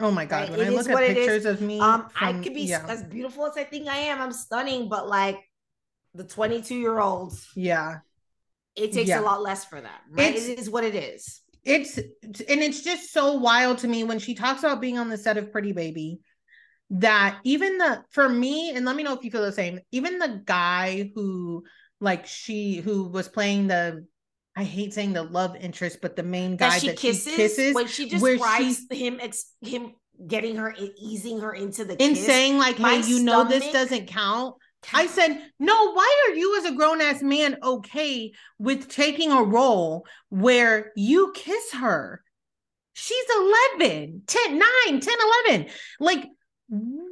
[0.00, 0.48] Oh my god!
[0.48, 0.58] Right?
[0.58, 2.84] When it I look at pictures of me, um, from, I could be yeah.
[2.88, 4.20] as beautiful as I think I am.
[4.20, 5.38] I'm stunning, but like
[6.14, 7.98] the 22 year olds, yeah,
[8.74, 9.20] it takes yeah.
[9.20, 9.92] a lot less for them.
[10.10, 10.34] Right?
[10.34, 11.40] It's, it is what it is.
[11.64, 15.18] It's and it's just so wild to me when she talks about being on the
[15.18, 16.20] set of Pretty Baby
[16.90, 20.20] that even the for me and let me know if you feel the same even
[20.20, 21.64] the guy who
[22.00, 24.06] like she who was playing the
[24.56, 27.36] I hate saying the love interest, but the main guy that she, that kisses, she
[27.36, 29.20] kisses when she describes him
[29.60, 29.92] him
[30.26, 32.08] getting her easing her into the kiss.
[32.08, 34.54] in saying like, hey, you know this doesn't count.
[34.92, 39.42] I said, no, why are you as a grown ass man okay with taking a
[39.42, 42.22] role where you kiss her?
[42.94, 43.24] She's
[43.78, 45.16] 11, 10, 9, 10,
[45.48, 45.66] 11.
[46.00, 46.24] Like,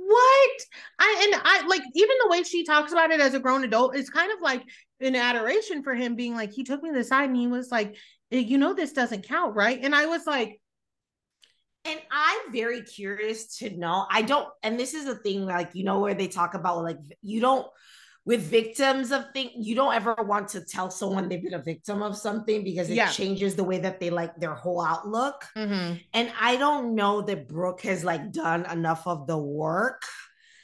[0.06, 0.60] what?
[0.98, 3.96] I and I like even the way she talks about it as a grown adult
[3.96, 4.62] is kind of like
[5.00, 7.70] an adoration for him being like, he took me to the side and he was
[7.70, 7.96] like,
[8.32, 9.80] eh, you know, this doesn't count, right?
[9.82, 10.60] And I was like,
[11.84, 14.06] and I'm very curious to know.
[14.10, 16.98] I don't, and this is a thing, like, you know, where they talk about like
[17.22, 17.66] you don't
[18.26, 22.02] with victims of things, you don't ever want to tell someone they've been a victim
[22.02, 23.10] of something because it yeah.
[23.10, 25.44] changes the way that they like their whole outlook.
[25.56, 25.96] Mm-hmm.
[26.14, 30.02] And I don't know that Brooke has like done enough of the work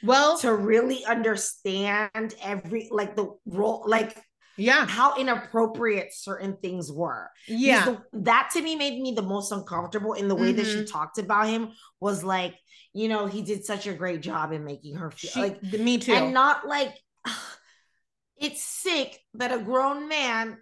[0.03, 4.17] well to really understand every like the role like
[4.57, 9.51] yeah how inappropriate certain things were yeah the, that to me made me the most
[9.51, 10.57] uncomfortable in the way mm-hmm.
[10.57, 10.85] that she mm-hmm.
[10.85, 11.69] talked about him
[11.99, 12.55] was like
[12.93, 15.97] you know he did such a great job in making her feel she, like me
[15.97, 16.93] too and not like
[18.41, 20.57] it's sick that a grown man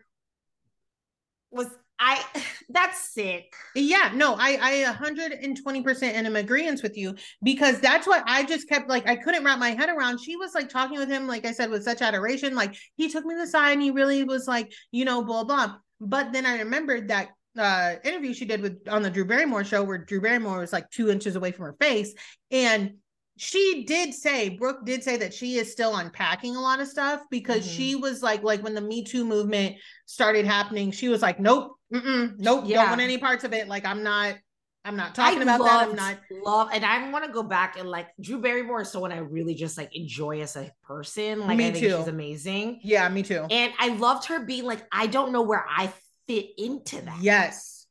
[1.49, 1.67] was
[1.99, 2.23] I
[2.69, 3.53] that's sick.
[3.75, 8.69] Yeah, no, I I 120% am in agreement with you because that's what I just
[8.69, 10.19] kept like I couldn't wrap my head around.
[10.19, 12.55] She was like talking with him, like I said, with such adoration.
[12.55, 15.43] Like he took me to the side and he really was like, you know, blah
[15.43, 15.75] blah.
[15.99, 19.83] But then I remembered that uh interview she did with on the Drew Barrymore show
[19.83, 22.13] where Drew Barrymore was like two inches away from her face.
[22.51, 22.95] And
[23.41, 27.21] she did say brooke did say that she is still unpacking a lot of stuff
[27.31, 27.77] because mm-hmm.
[27.77, 31.71] she was like like when the me too movement started happening she was like nope
[31.89, 32.81] nope yeah.
[32.81, 33.67] don't want any parts of it.
[33.67, 34.35] Like i'm not
[34.83, 35.89] i'm not talking I about loved, that.
[35.89, 39.11] I'm not love and i want to go back and like drew barrymore is someone
[39.11, 41.39] i really just like enjoy as a person.
[41.39, 41.97] Like me i think too.
[41.97, 42.81] she's amazing.
[42.83, 43.45] Yeah me too.
[43.49, 45.91] And i loved her being like i don't know where i
[46.27, 47.19] fit into that.
[47.21, 47.87] Yes.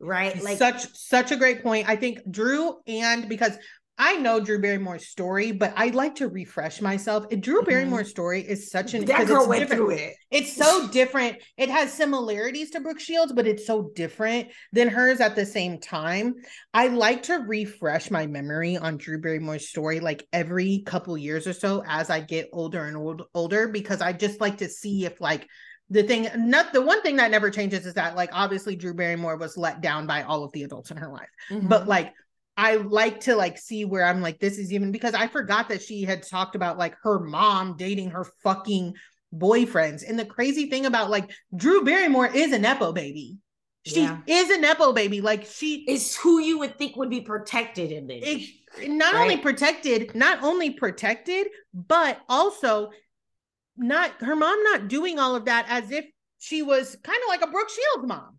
[0.00, 0.42] Right?
[0.42, 1.88] Like such such a great point.
[1.88, 3.56] I think drew and because
[3.96, 7.28] I know Drew Barrymore's story, but I like to refresh myself.
[7.28, 7.70] Drew mm-hmm.
[7.70, 10.14] Barrymore's story is such an that girl went through it.
[10.32, 11.36] It's so different.
[11.56, 15.78] It has similarities to Brooke Shields, but it's so different than hers at the same
[15.78, 16.34] time.
[16.72, 21.52] I like to refresh my memory on Drew Barrymore's story like every couple years or
[21.52, 25.20] so as I get older and old, older because I just like to see if
[25.20, 25.46] like
[25.90, 29.36] the thing not the one thing that never changes is that like obviously Drew Barrymore
[29.36, 31.28] was let down by all of the adults in her life.
[31.50, 31.68] Mm-hmm.
[31.68, 32.12] But like
[32.56, 35.82] I like to like see where I'm like, this is even because I forgot that
[35.82, 38.94] she had talked about like her mom dating her fucking
[39.34, 40.08] boyfriends.
[40.08, 43.38] And the crazy thing about like Drew Barrymore is a Nepo baby.
[43.84, 44.20] She yeah.
[44.26, 45.20] is a Nepo baby.
[45.20, 48.22] Like she is who you would think would be protected in this.
[48.22, 49.22] It, not right?
[49.22, 52.90] only protected, not only protected, but also
[53.76, 56.04] not her mom not doing all of that as if
[56.38, 58.38] she was kind of like a Brooke Shields mom.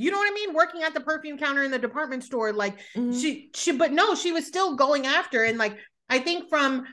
[0.00, 0.54] You know what I mean?
[0.54, 3.12] Working at the perfume counter in the department store, like mm-hmm.
[3.12, 5.76] she she but no, she was still going after and like
[6.08, 6.86] I think from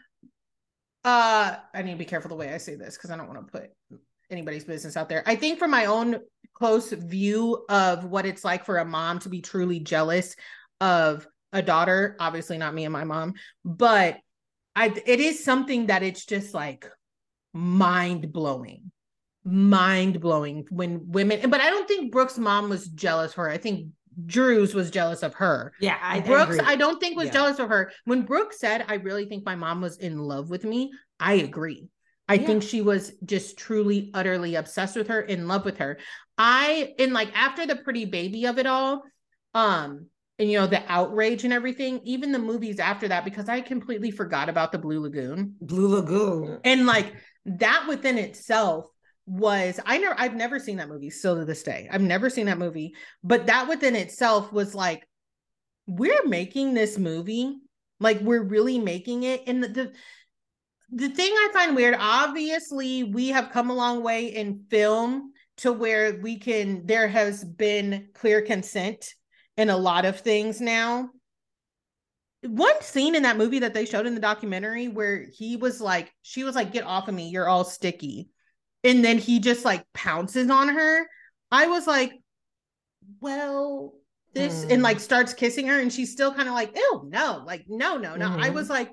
[1.06, 3.48] uh I need to be careful the way I say this because I don't want
[3.48, 3.70] to put
[4.30, 5.24] anybody's business out there.
[5.26, 6.20] I think from my own
[6.54, 10.36] close view of what it's like for a mom to be truly jealous
[10.82, 14.18] of a daughter, obviously not me and my mom, but
[14.76, 16.86] I it is something that it's just like
[17.54, 18.92] mind blowing.
[19.50, 23.50] Mind blowing when women, but I don't think Brooke's mom was jealous for her.
[23.50, 23.88] I think
[24.26, 25.72] Drew's was jealous of her.
[25.80, 27.34] Yeah, I Brooks, I, I don't think was yeah.
[27.34, 27.92] jealous of her.
[28.06, 31.88] When Brooke said, I really think my mom was in love with me, I agree.
[32.28, 32.46] I yeah.
[32.46, 35.98] think she was just truly, utterly obsessed with her, in love with her.
[36.38, 39.04] I, and like after the pretty baby of it all,
[39.54, 40.08] um,
[40.40, 44.12] and you know, the outrage and everything, even the movies after that, because I completely
[44.12, 45.56] forgot about the Blue Lagoon.
[45.62, 46.60] Blue Lagoon.
[46.64, 47.14] And like
[47.46, 48.86] that within itself
[49.28, 51.88] was I never I've never seen that movie still to this day.
[51.92, 55.08] I've never seen that movie, but that within itself was like
[55.86, 57.58] we're making this movie
[58.00, 59.94] like we're really making it and the, the
[60.90, 65.74] the thing I find weird, obviously, we have come a long way in film to
[65.74, 69.14] where we can, there has been clear consent
[69.58, 71.10] in a lot of things now.
[72.44, 76.14] One scene in that movie that they showed in the documentary where he was like,
[76.22, 78.30] she was like, get off of me, you're all sticky.
[78.84, 81.08] And then he just like pounces on her.
[81.52, 82.14] I was like,
[83.20, 83.94] well,
[84.34, 84.74] this, mm.
[84.74, 87.98] and like starts kissing her, and she's still kind of like, ew, no, like, no,
[87.98, 88.30] no, no.
[88.30, 88.44] Mm.
[88.44, 88.92] I was like,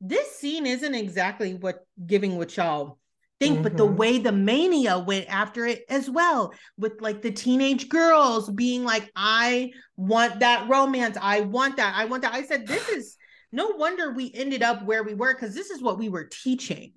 [0.00, 2.98] this scene isn't exactly what giving what y'all
[3.40, 3.62] think, mm-hmm.
[3.62, 3.96] but the mm-hmm.
[3.96, 9.10] way the mania went after it as well, with like the teenage girls being like,
[9.16, 11.16] I want that romance.
[11.20, 11.94] I want that.
[11.96, 12.34] I want that.
[12.34, 13.16] I said, this is
[13.52, 16.92] no wonder we ended up where we were because this is what we were teaching.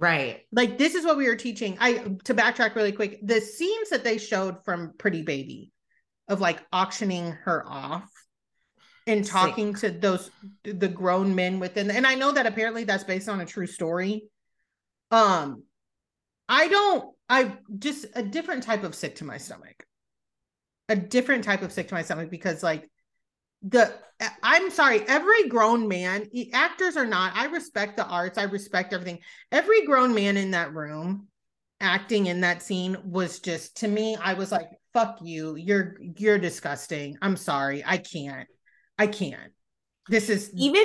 [0.00, 0.40] Right.
[0.50, 1.76] Like this is what we were teaching.
[1.78, 1.92] I
[2.24, 5.72] to backtrack really quick, the scenes that they showed from Pretty Baby
[6.26, 8.10] of like auctioning her off
[9.06, 9.94] and talking Sick.
[9.94, 10.30] to those
[10.62, 14.24] the grown men within and i know that apparently that's based on a true story
[15.10, 15.64] um
[16.48, 19.84] i don't i just a different type of sick to my stomach
[20.88, 22.88] a different type of sick to my stomach because like
[23.62, 23.92] the
[24.42, 29.18] i'm sorry every grown man actors are not i respect the arts i respect everything
[29.52, 31.26] every grown man in that room
[31.80, 36.38] acting in that scene was just to me i was like fuck you you're you're
[36.38, 38.48] disgusting i'm sorry i can't
[39.00, 39.52] I can't.
[40.08, 40.84] This is even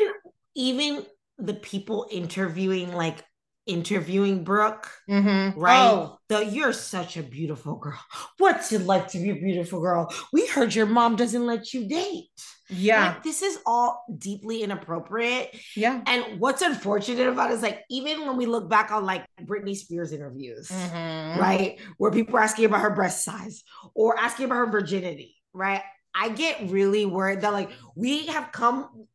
[0.55, 1.05] even
[1.37, 3.21] the people interviewing like
[3.65, 5.59] interviewing Brooke, mm-hmm.
[5.59, 5.91] right?
[5.91, 6.17] Oh.
[6.29, 7.99] The you're such a beautiful girl.
[8.37, 10.13] What's it like to be a beautiful girl?
[10.31, 12.29] We heard your mom doesn't let you date.
[12.69, 13.09] Yeah.
[13.09, 15.55] Like, this is all deeply inappropriate.
[15.75, 16.01] Yeah.
[16.05, 19.75] And what's unfortunate about it is like, even when we look back on like Britney
[19.75, 21.39] Spears interviews, mm-hmm.
[21.39, 21.79] right?
[21.97, 25.81] Where people are asking about her breast size or asking about her virginity, right?
[26.15, 29.07] I get really worried that like we have come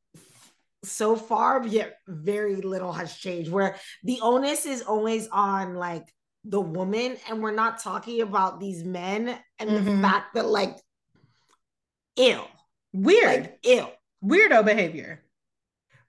[0.82, 3.50] so far, yet very little has changed.
[3.50, 6.04] Where the onus is always on like
[6.44, 9.84] the woman, and we're not talking about these men and mm-hmm.
[9.84, 10.76] the fact that like
[12.16, 12.48] ill,
[12.92, 13.92] weird, like, ill,
[14.24, 15.22] weirdo behavior,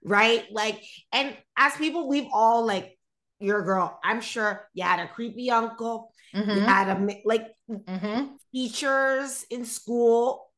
[0.02, 0.44] right?
[0.50, 2.98] Like, and as people, we've all like
[3.38, 3.98] your girl.
[4.04, 6.12] I'm sure you had a creepy uncle.
[6.34, 6.50] Mm-hmm.
[6.50, 8.26] You had a like mm-hmm.
[8.52, 10.48] teachers in school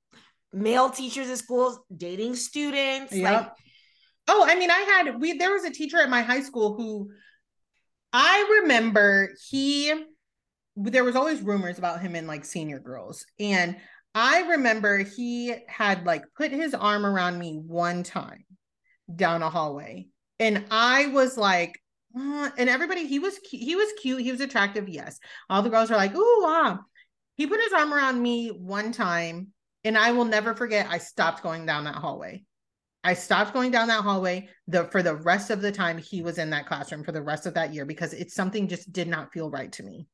[0.55, 3.13] male teachers in schools dating students.
[3.13, 3.33] Yep.
[3.33, 3.53] Like,
[4.29, 7.11] oh, I mean, I had we there was a teacher at my high school who
[8.13, 9.93] I remember he
[10.77, 13.27] there was always rumors about him and like senior girls.
[13.39, 13.77] And
[14.15, 18.45] I remember he had like put his arm around me one time
[19.15, 20.07] down a hallway.
[20.39, 21.81] And I was like,
[22.17, 25.19] uh, and everybody, he was he was cute, he was attractive, yes.
[25.51, 26.79] All the girls are like, ooh, ah.
[27.37, 29.49] He put his arm around me one time
[29.83, 32.45] and I will never forget, I stopped going down that hallway.
[33.03, 36.39] I stopped going down that hallway the for the rest of the time he was
[36.39, 39.33] in that classroom for the rest of that year because it's something just did not
[39.33, 40.07] feel right to me.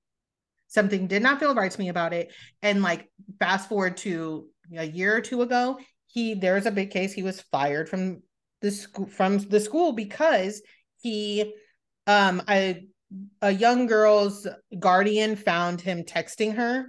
[0.70, 2.32] Something did not feel right to me about it.
[2.62, 6.90] And like fast forward to a year or two ago, he there was a big
[6.90, 7.12] case.
[7.12, 8.22] He was fired from
[8.62, 10.62] the school from the school because
[11.02, 11.52] he
[12.06, 12.86] um a
[13.42, 14.46] a young girl's
[14.78, 16.86] guardian found him texting her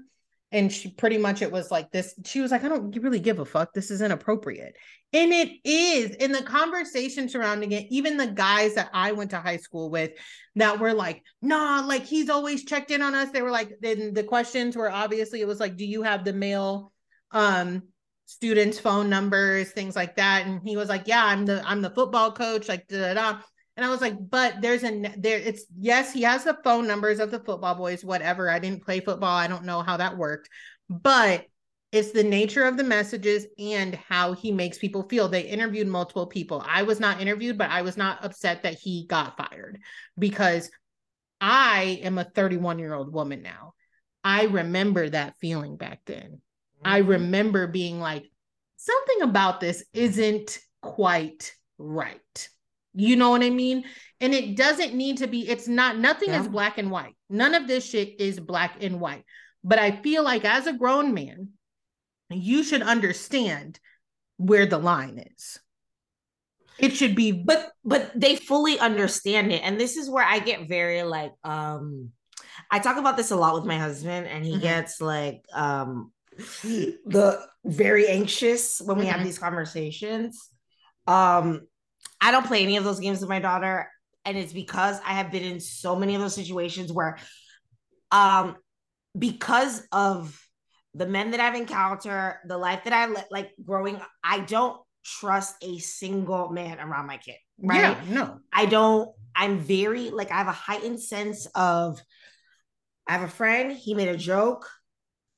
[0.52, 3.40] and she pretty much it was like this she was like i don't really give
[3.40, 3.74] a fuck.
[3.74, 4.76] This is inappropriate.
[5.14, 9.40] And it is in the conversation surrounding it even the guys that i went to
[9.40, 10.12] high school with
[10.56, 13.32] that were like nah like he's always checked in on us.
[13.32, 16.34] They were like then the questions were obviously it was like do you have the
[16.34, 16.92] male
[17.32, 17.84] um
[18.26, 19.72] students phone numbers?
[19.72, 20.46] Things like that.
[20.46, 23.40] And he was like yeah i'm the i'm the football coach like da da da
[23.78, 25.38] and I was like, but there's a there.
[25.38, 28.04] It's yes, he has the phone numbers of the football boys.
[28.04, 28.50] Whatever.
[28.50, 29.36] I didn't play football.
[29.36, 30.50] I don't know how that worked,
[30.90, 31.46] but
[31.92, 35.28] it's the nature of the messages and how he makes people feel.
[35.28, 36.64] They interviewed multiple people.
[36.66, 39.80] I was not interviewed, but I was not upset that he got fired
[40.18, 40.72] because
[41.42, 43.74] I am a 31 year old woman now.
[44.24, 46.24] I remember that feeling back then.
[46.24, 46.86] Mm-hmm.
[46.86, 48.26] I remember being like,
[48.78, 52.50] something about this isn't quite right.
[52.94, 53.86] You know what I mean?
[54.20, 56.42] And it doesn't need to be, it's not, nothing yeah.
[56.42, 57.16] is black and white.
[57.30, 59.24] None of this shit is black and white.
[59.64, 61.50] But I feel like as a grown man,
[62.30, 63.80] you should understand
[64.38, 65.60] where the line is.
[66.80, 69.62] It should be but but they fully understand it.
[69.64, 72.10] And this is where I get very like um
[72.72, 74.62] I talk about this a lot with my husband and he mm-hmm.
[74.62, 79.14] gets like um the very anxious when we mm-hmm.
[79.14, 80.50] have these conversations.
[81.06, 81.68] Um
[82.22, 83.90] I don't play any of those games with my daughter
[84.26, 87.18] and it's because I have been in so many of those situations where
[88.12, 88.56] um
[89.18, 90.40] because of
[90.94, 95.56] the men that I've encountered, the life that I le- like growing, I don't trust
[95.62, 97.36] a single man around my kid.
[97.60, 97.82] Right?
[97.82, 98.40] Yeah, no.
[98.52, 102.02] I don't, I'm very like I have a heightened sense of
[103.08, 104.70] I have a friend, he made a joke.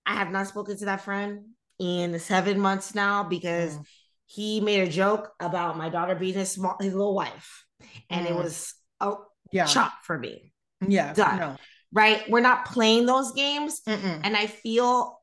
[0.06, 1.46] I have not spoken to that friend
[1.80, 3.86] in seven months now because mm.
[4.34, 7.66] He made a joke about my daughter being his small his little wife.
[8.10, 8.32] And mm.
[8.32, 9.14] it was a
[9.52, 9.66] yeah.
[9.66, 10.54] chop for me.
[10.88, 11.14] Yeah.
[11.14, 11.40] Done.
[11.40, 11.56] No.
[11.92, 12.28] Right.
[12.28, 13.82] We're not playing those games.
[13.88, 14.22] Mm-mm.
[14.24, 15.22] And I feel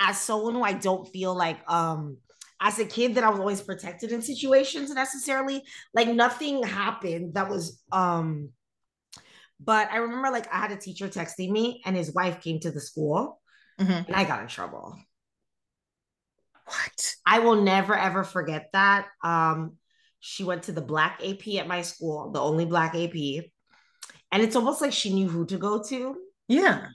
[0.00, 2.16] as someone who I don't feel like um
[2.60, 5.62] as a kid that I was always protected in situations necessarily.
[5.94, 8.50] Like nothing happened that was um
[9.60, 12.72] but I remember like I had a teacher texting me and his wife came to
[12.72, 13.40] the school
[13.80, 13.92] mm-hmm.
[13.92, 14.98] and I got in trouble.
[16.70, 17.14] What?
[17.26, 19.08] I will never ever forget that.
[19.22, 19.76] Um
[20.20, 23.44] she went to the black AP at my school, the only black AP.
[24.32, 26.16] And it's almost like she knew who to go to.
[26.48, 26.88] Yeah.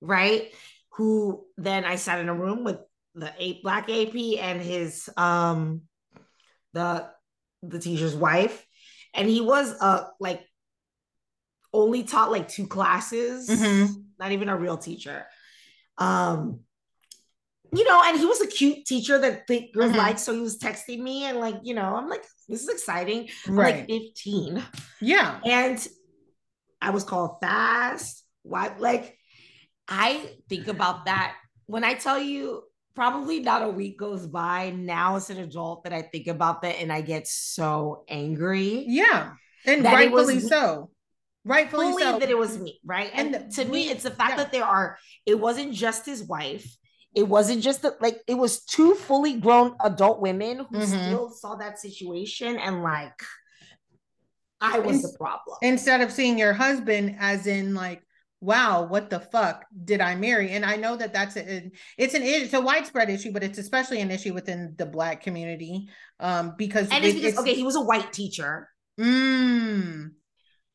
[0.00, 0.52] Right?
[0.98, 2.78] who then I sat in a room with
[3.14, 5.82] the eight black AP and his um
[6.72, 7.08] the
[7.62, 8.66] the teacher's wife,
[9.14, 10.44] and he was uh like
[11.72, 13.92] only taught like two classes, mm-hmm.
[14.18, 15.26] not even a real teacher.
[15.98, 16.60] Um,
[17.72, 19.98] you know, and he was a cute teacher that the girls mm-hmm.
[19.98, 23.28] liked, so he was texting me and like, you know, I'm like, this is exciting.
[23.46, 23.76] I'm right.
[23.76, 24.62] like 15.
[25.00, 25.38] Yeah.
[25.44, 25.86] And
[26.80, 28.24] I was called fast.
[28.42, 29.18] Why like
[29.86, 31.34] I think about that
[31.66, 32.62] when I tell you
[32.94, 36.80] probably not a week goes by now as an adult that I think about that
[36.80, 38.84] and I get so angry.
[38.88, 39.32] Yeah.
[39.66, 40.90] And rightfully so.
[41.44, 42.18] Rightfully so.
[42.18, 43.10] That it was me, right?
[43.14, 44.36] And, and to we, me, it's the fact yeah.
[44.38, 46.76] that there are, it wasn't just his wife.
[47.14, 50.84] It wasn't just the, like, it was two fully grown adult women who mm-hmm.
[50.84, 53.22] still saw that situation and like,
[54.60, 55.56] I was in, the problem.
[55.62, 58.02] Instead of seeing your husband as in like,
[58.40, 60.50] wow what the fuck did i marry?
[60.50, 64.00] And i know that that's a, it's an it's a widespread issue but it's especially
[64.00, 65.88] an issue within the black community
[66.20, 68.68] um because and it's because it's, okay he was a white teacher.
[68.98, 70.10] Mm,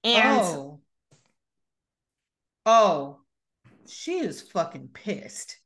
[0.03, 0.79] and oh.
[2.65, 3.19] Oh.
[3.85, 5.57] She is fucking pissed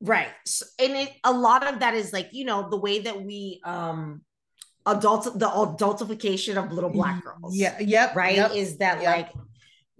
[0.00, 3.22] right so, and it a lot of that is like you know the way that
[3.22, 4.22] we um
[4.86, 9.16] adult the adultification of little black girls yeah yep right yep, is that yep.
[9.16, 9.30] like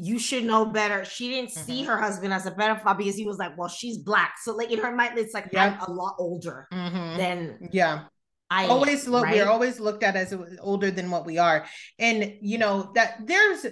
[0.02, 1.04] you should know better.
[1.04, 1.66] She didn't mm-hmm.
[1.66, 4.36] see her husband as a pedophile because he was like, well, she's black.
[4.42, 7.18] So like in her mind, it's like I'm a lot older mm-hmm.
[7.18, 8.04] than yeah.
[8.48, 9.24] I always look.
[9.24, 9.36] Right?
[9.36, 11.66] We're always looked at as older than what we are,
[12.00, 13.64] and you know that there's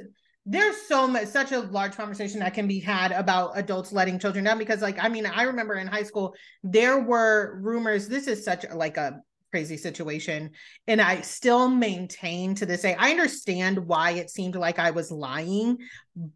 [0.51, 4.45] there's so much such a large conversation that can be had about adults letting children
[4.45, 8.45] down because like i mean i remember in high school there were rumors this is
[8.45, 10.51] such like a crazy situation.
[10.87, 15.11] And I still maintain to this day, I understand why it seemed like I was
[15.11, 15.79] lying,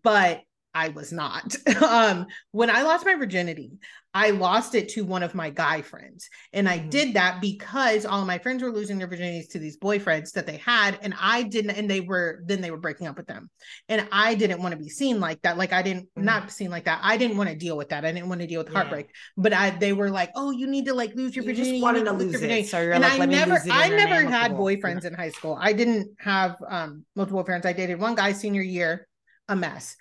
[0.02, 0.40] but
[0.74, 1.54] I was not.
[1.82, 3.72] um, when I lost my virginity,
[4.14, 6.28] I lost it to one of my guy friends.
[6.52, 6.90] And I mm-hmm.
[6.90, 10.46] did that because all of my friends were losing their virginities to these boyfriends that
[10.46, 10.98] they had.
[11.00, 13.48] And I didn't, and they were, then they were breaking up with them.
[13.88, 15.56] And I didn't want to be seen like that.
[15.56, 16.24] Like I didn't, mm-hmm.
[16.24, 17.00] not seen like that.
[17.02, 18.04] I didn't want to deal with that.
[18.04, 18.74] I didn't want to deal with yeah.
[18.74, 19.08] heartbreak.
[19.38, 21.78] But I, they were like, oh, you need to like lose your virginity.
[21.78, 22.66] You wanted to lose it.
[22.66, 25.08] So you're and like, I never, I never had boyfriends yeah.
[25.08, 25.56] in high school.
[25.58, 27.64] I didn't have um, multiple friends.
[27.64, 29.08] I dated one guy senior year,
[29.48, 29.96] a mess.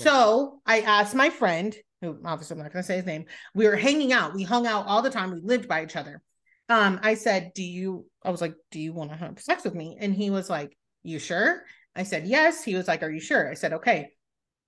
[0.00, 3.66] So I asked my friend, who obviously I'm not going to say his name, we
[3.66, 4.34] were hanging out.
[4.34, 5.32] We hung out all the time.
[5.32, 6.22] We lived by each other.
[6.68, 9.74] Um, I said, Do you, I was like, Do you want to have sex with
[9.74, 9.98] me?
[10.00, 11.62] And he was like, You sure?
[11.94, 12.64] I said, Yes.
[12.64, 13.50] He was like, Are you sure?
[13.50, 14.08] I said, Okay.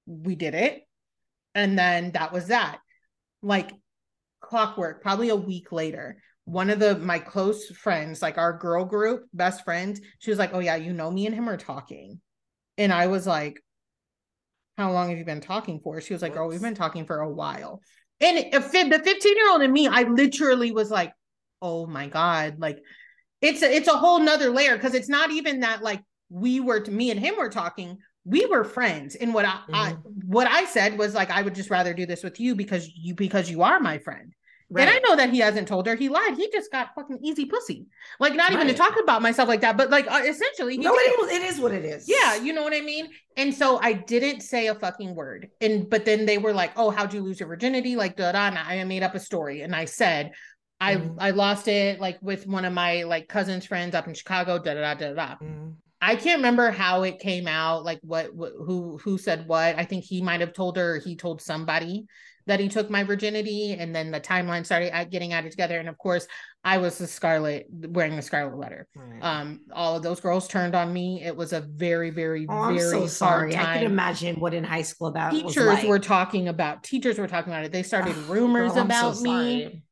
[0.06, 0.82] We did it.
[1.54, 2.80] And then that was that.
[3.42, 3.72] Like
[4.40, 9.24] clockwork, probably a week later, one of the my close friends, like our girl group,
[9.32, 12.20] best friends, she was like, Oh, yeah, you know, me and him are talking.
[12.76, 13.63] And I was like,
[14.76, 16.00] how long have you been talking for?
[16.00, 17.80] She was like, oh, we've been talking for a while.
[18.20, 21.12] And if the 15 year old in me, I literally was like,
[21.62, 22.78] oh my God, like
[23.40, 26.80] it's a, it's a whole nother layer because it's not even that like we were
[26.80, 29.74] to me and him were talking we were friends and what I, mm-hmm.
[29.74, 32.88] I, what i said was like i would just rather do this with you because
[32.94, 34.32] you because you are my friend
[34.70, 34.88] Right.
[34.88, 35.94] And I know that he hasn't told her.
[35.94, 36.36] He lied.
[36.36, 37.86] He just got fucking easy pussy.
[38.18, 40.78] Like not even to talk about myself like that, but like uh, essentially.
[40.78, 42.08] no, it, it is what it is.
[42.08, 43.08] Yeah, you know what I mean.
[43.36, 45.50] And so I didn't say a fucking word.
[45.60, 48.46] And but then they were like, "Oh, how'd you lose your virginity?" Like da da.
[48.46, 50.32] And I made up a story, and I said,
[50.80, 51.14] I mm.
[51.18, 54.58] I lost it like with one of my like cousins' friends up in Chicago.
[54.58, 55.36] Da da da da.
[55.36, 55.74] Mm.
[56.00, 59.78] I can't remember how it came out, like what, what who who said what.
[59.78, 60.98] I think he might have told her.
[60.98, 62.06] he told somebody
[62.46, 65.96] that he took my virginity and then the timeline started getting added together and of
[65.98, 66.26] course
[66.64, 69.20] i was the scarlet wearing the scarlet letter right.
[69.22, 72.80] um all of those girls turned on me it was a very very oh, very
[72.80, 75.86] so sorry i can imagine what in high school that teachers like.
[75.86, 79.82] were talking about teachers were talking about it they started rumors Girl, about so me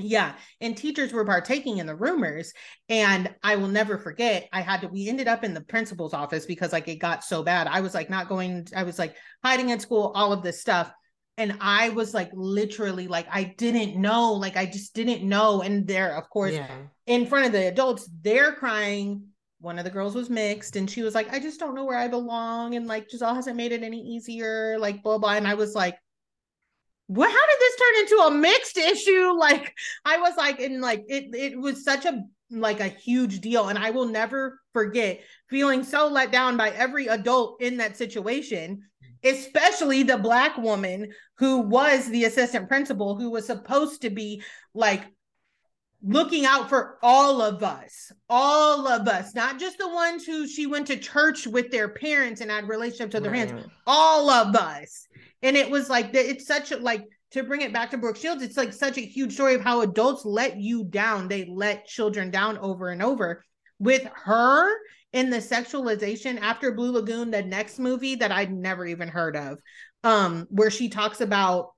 [0.00, 0.34] yeah.
[0.60, 2.52] And teachers were partaking in the rumors.
[2.88, 6.46] And I will never forget, I had to, we ended up in the principal's office
[6.46, 7.66] because like it got so bad.
[7.66, 10.92] I was like not going, I was like hiding at school, all of this stuff
[11.38, 15.62] and I was like literally like I didn't know, like I just didn't know.
[15.62, 16.68] And there, of course, yeah.
[17.06, 19.22] in front of the adults, they're crying.
[19.60, 21.98] One of the girls was mixed, and she was like, "I just don't know where
[21.98, 25.34] I belong," and like Giselle hasn't made it any easier, like blah blah.
[25.34, 25.96] And I was like,
[27.06, 27.30] "What?
[27.30, 29.72] How did this turn into a mixed issue?" Like
[30.04, 33.78] I was like, and like it it was such a like a huge deal, and
[33.78, 38.82] I will never forget feeling so let down by every adult in that situation
[39.24, 44.42] especially the black woman who was the assistant principal who was supposed to be
[44.74, 45.04] like
[46.02, 50.66] looking out for all of us all of us not just the ones who she
[50.66, 53.50] went to church with their parents and had relationships with their right.
[53.50, 55.08] hands all of us
[55.42, 58.42] and it was like it's such a like to bring it back to brooke shields
[58.42, 62.30] it's like such a huge story of how adults let you down they let children
[62.30, 63.44] down over and over
[63.80, 64.72] with her
[65.12, 69.58] in the sexualization after Blue Lagoon, the next movie that I'd never even heard of,
[70.04, 71.72] um, where she talks about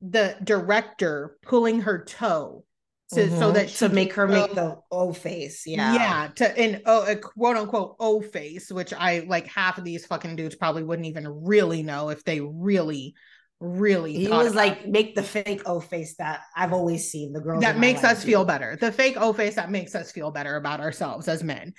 [0.00, 2.64] the director pulling her toe
[3.12, 3.38] to mm-hmm.
[3.38, 7.16] so that to make her make the O face, yeah, yeah, to in oh, a
[7.16, 11.26] quote unquote O face, which I like half of these fucking dudes probably wouldn't even
[11.28, 13.14] really know if they really
[13.58, 17.60] really he was like make the fake o face that i've always seen the girl
[17.60, 18.74] that makes us feel better.
[18.80, 21.74] The fake o face that makes us feel better about ourselves as men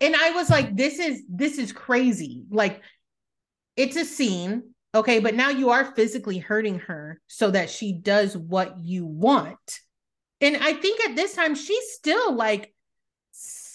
[0.00, 2.44] and I was like, this is this is crazy.
[2.50, 2.82] Like,
[3.76, 8.36] it's a scene, okay, but now you are physically hurting her so that she does
[8.36, 9.80] what you want.
[10.40, 12.74] And I think at this time she's still like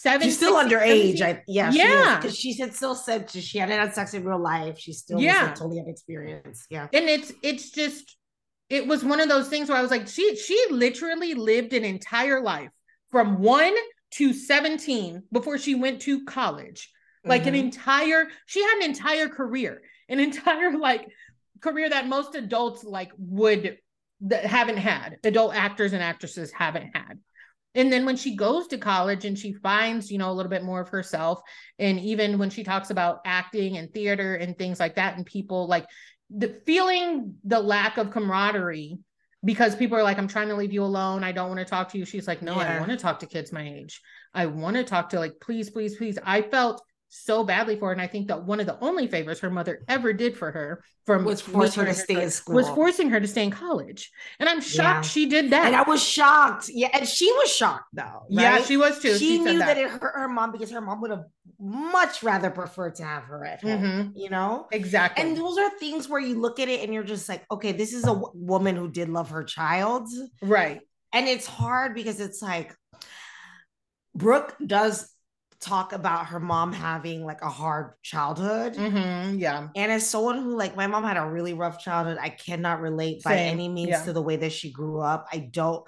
[0.05, 0.27] seven.
[0.27, 1.21] She's still underage.
[1.21, 2.17] I, yeah, yeah.
[2.17, 4.77] Because she, she had still said she hadn't had sex in real life.
[4.79, 5.49] She still yeah.
[5.49, 6.67] was totally inexperienced.
[6.69, 8.17] Yeah, and it's it's just
[8.69, 11.83] it was one of those things where I was like, she she literally lived an
[11.83, 12.71] entire life
[13.11, 13.75] from one
[14.11, 16.91] to 17 before she went to college.
[17.23, 17.49] Like mm-hmm.
[17.49, 21.07] an entire, she had an entire career, an entire like
[21.61, 23.77] career that most adults like would
[24.21, 25.17] that haven't had.
[25.23, 27.19] Adult actors and actresses haven't had.
[27.75, 30.63] And then when she goes to college and she finds, you know, a little bit
[30.63, 31.41] more of herself,
[31.77, 35.67] and even when she talks about acting and theater and things like that, and people
[35.67, 35.85] like
[36.29, 38.97] the feeling the lack of camaraderie
[39.45, 41.23] because people are like, I'm trying to leave you alone.
[41.23, 42.05] I don't want to talk to you.
[42.05, 42.75] She's like, No, yeah.
[42.75, 44.01] I want to talk to kids my age.
[44.33, 46.19] I want to talk to like, please, please, please.
[46.23, 46.81] I felt
[47.15, 47.91] so badly for her.
[47.93, 50.83] And I think that one of the only favors her mother ever did for her
[51.05, 54.11] from was forcing her to stay in school was forcing her to stay in college.
[54.39, 55.09] And I'm shocked yeah.
[55.09, 55.67] she did that.
[55.67, 56.69] And I was shocked.
[56.69, 56.89] Yeah.
[56.93, 58.03] And she was shocked though.
[58.03, 58.29] Right?
[58.29, 59.13] Yeah, she was too.
[59.13, 59.75] She, she knew that.
[59.75, 59.77] that.
[59.77, 61.25] it hurt her mom because her mom would have
[61.59, 64.17] much rather preferred to have her at home, mm-hmm.
[64.17, 64.67] you know?
[64.71, 65.23] Exactly.
[65.23, 67.93] And those are things where you look at it and you're just like, okay, this
[67.93, 70.09] is a w- woman who did love her child.
[70.41, 70.81] Right.
[71.13, 72.75] And it's hard because it's like,
[74.15, 75.11] Brooke does
[75.59, 78.75] talk about her mom having like a hard childhood.
[78.75, 79.67] Mm-hmm, yeah.
[79.75, 83.21] And as someone who like my mom had a really rough childhood, I cannot relate
[83.23, 83.31] Same.
[83.31, 84.03] by any means yeah.
[84.05, 85.27] to the way that she grew up.
[85.31, 85.85] I don't.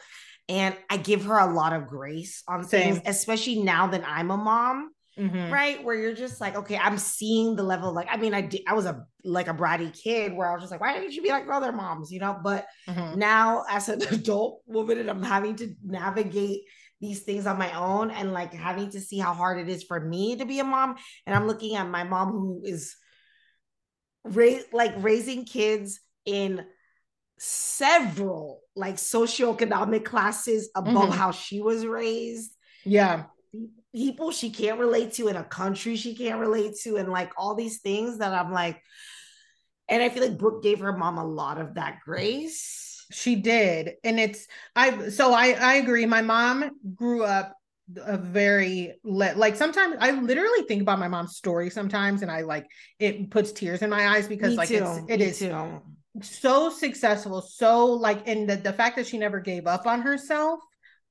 [0.49, 2.95] And I give her a lot of grace on Same.
[2.95, 4.91] things, especially now that I'm a mom.
[5.19, 5.51] Mm-hmm.
[5.51, 7.91] Right, where you're just like, okay, I'm seeing the level.
[7.91, 10.61] Like, I mean, I did, I was a like a bratty kid where I was
[10.61, 12.37] just like, why didn't you be like other moms, you know?
[12.43, 13.17] But mm-hmm.
[13.17, 16.61] now, as an adult woman, and I'm having to navigate
[16.99, 19.99] these things on my own and like having to see how hard it is for
[19.99, 20.95] me to be a mom.
[21.25, 22.95] And I'm looking at my mom who is
[24.23, 26.65] ra- like raising kids in
[27.39, 31.11] several like socioeconomic classes above mm-hmm.
[31.11, 32.51] how she was raised.
[32.83, 33.25] Yeah.
[33.93, 37.55] People she can't relate to in a country she can't relate to, and like all
[37.55, 38.81] these things that I'm like,
[39.87, 43.93] and I feel like Brooke gave her mom a lot of that grace she did
[44.03, 47.53] and it's i so i i agree my mom grew up
[48.05, 52.67] a very like sometimes i literally think about my mom's story sometimes and i like
[52.99, 55.05] it puts tears in my eyes because Me like too.
[55.07, 55.41] it's it is
[56.21, 60.59] so successful, so like, and the, the fact that she never gave up on herself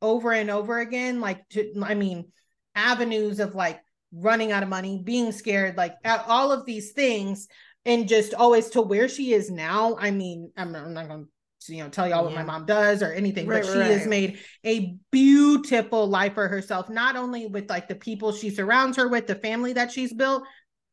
[0.03, 2.33] over and over again, like, to, I mean,
[2.75, 3.81] avenues of like
[4.13, 7.49] running out of money, being scared, like at all of these things,
[7.85, 9.97] and just always to where she is now.
[9.99, 11.31] I mean, I'm, I'm not going to
[11.69, 12.25] you know tell y'all yeah.
[12.25, 13.91] what my mom does or anything right, but she right.
[13.91, 18.97] has made a beautiful life for herself not only with like the people she surrounds
[18.97, 20.45] her with the family that she's built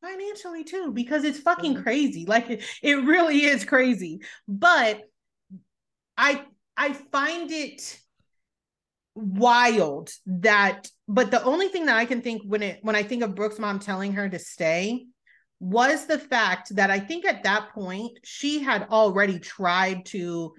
[0.04, 1.84] financially too because it's fucking mm-hmm.
[1.84, 5.02] crazy like it, it really is crazy but
[6.18, 6.44] i
[6.78, 8.00] i find it
[9.16, 13.24] wild that but the only thing that i can think when it when i think
[13.24, 15.06] of brooke's mom telling her to stay
[15.60, 20.54] was the fact that i think at that point she had already tried to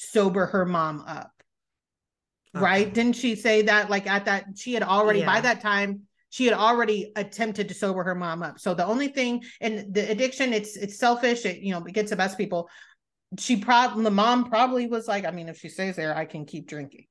[0.00, 1.30] sober her mom up
[2.54, 2.64] okay.
[2.64, 5.26] right didn't she say that like at that she had already yeah.
[5.26, 8.60] by that time she had already attempted to sober her mom up.
[8.60, 11.44] So the only thing and the addiction, it's it's selfish.
[11.44, 12.70] It you know it gets the best people.
[13.38, 16.46] She probably the mom probably was like, I mean, if she stays there, I can
[16.46, 17.06] keep drinking.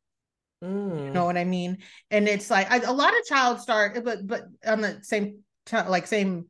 [0.64, 1.06] Mm.
[1.06, 1.80] You know what I mean?
[2.10, 5.78] And it's like I, a lot of child start, but but on the same t-
[5.78, 6.46] like same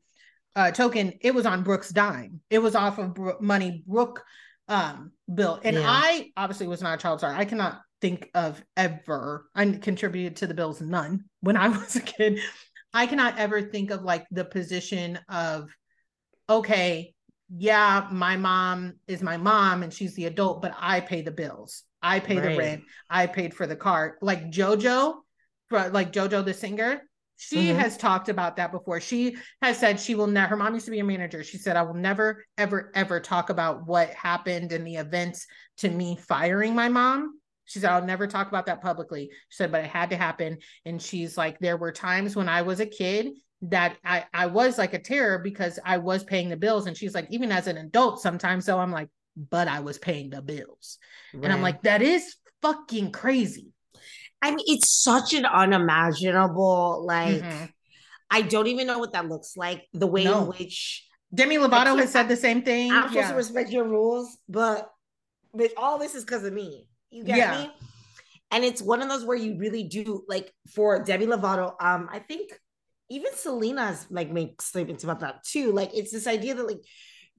[0.56, 2.40] uh, token, it was on Brooke's dime.
[2.52, 4.24] It was off of Bro- money Brooke
[4.70, 5.86] um built, and yeah.
[5.86, 7.34] I obviously was not a child star.
[7.34, 9.46] I cannot think of ever.
[9.56, 12.40] I contributed to the bills none when I was a kid.
[12.94, 15.70] I cannot ever think of like the position of,
[16.50, 17.14] okay,
[17.56, 21.84] yeah, my mom is my mom and she's the adult, but I pay the bills.
[22.02, 22.52] I pay right.
[22.52, 22.84] the rent.
[23.10, 24.18] I paid for the car.
[24.22, 25.16] Like JoJo,
[25.72, 27.02] like JoJo the singer,
[27.42, 27.80] she mm-hmm.
[27.80, 29.00] has talked about that before.
[29.00, 31.44] She has said she will never, her mom used to be a manager.
[31.44, 35.90] She said, I will never, ever, ever talk about what happened in the events to
[35.90, 39.30] me firing my mom she said, I'll never talk about that publicly.
[39.50, 40.58] She said, but it had to happen.
[40.86, 43.30] And she's like, there were times when I was a kid
[43.62, 46.88] that I, I was like a terror because I was paying the bills.
[46.88, 50.32] And she's like, even as an adult, sometimes though, I'm like, but I was paying
[50.32, 50.98] the bills.
[51.32, 51.44] Right.
[51.44, 53.68] And I'm like, that is fucking crazy.
[54.42, 57.66] I mean, it's such an unimaginable, like, mm-hmm.
[58.30, 59.88] I don't even know what that looks like.
[59.94, 60.44] The way no.
[60.44, 62.92] in which Demi Lovato has said the same thing.
[62.92, 64.90] I'm supposed to respect your rules, but
[65.54, 66.88] but all this is because of me.
[67.10, 67.62] You get yeah.
[67.62, 67.72] me?
[68.52, 71.74] And it's one of those where you really do like for Demi Lovato.
[71.80, 72.52] Um, I think
[73.10, 75.72] even Selena's like makes statements about that too.
[75.72, 76.82] Like it's this idea that like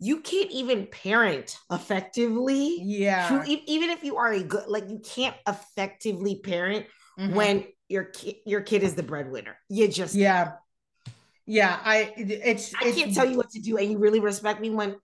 [0.01, 2.79] you can't even parent effectively.
[2.81, 3.45] Yeah.
[3.47, 6.87] even if you are a good, like you can't effectively parent
[7.19, 7.35] mm-hmm.
[7.35, 9.57] when your kid your kid is the breadwinner.
[9.69, 10.53] You just yeah.
[11.47, 14.61] Yeah, I it's I it's, can't tell you what to do, and you really respect
[14.61, 14.97] me when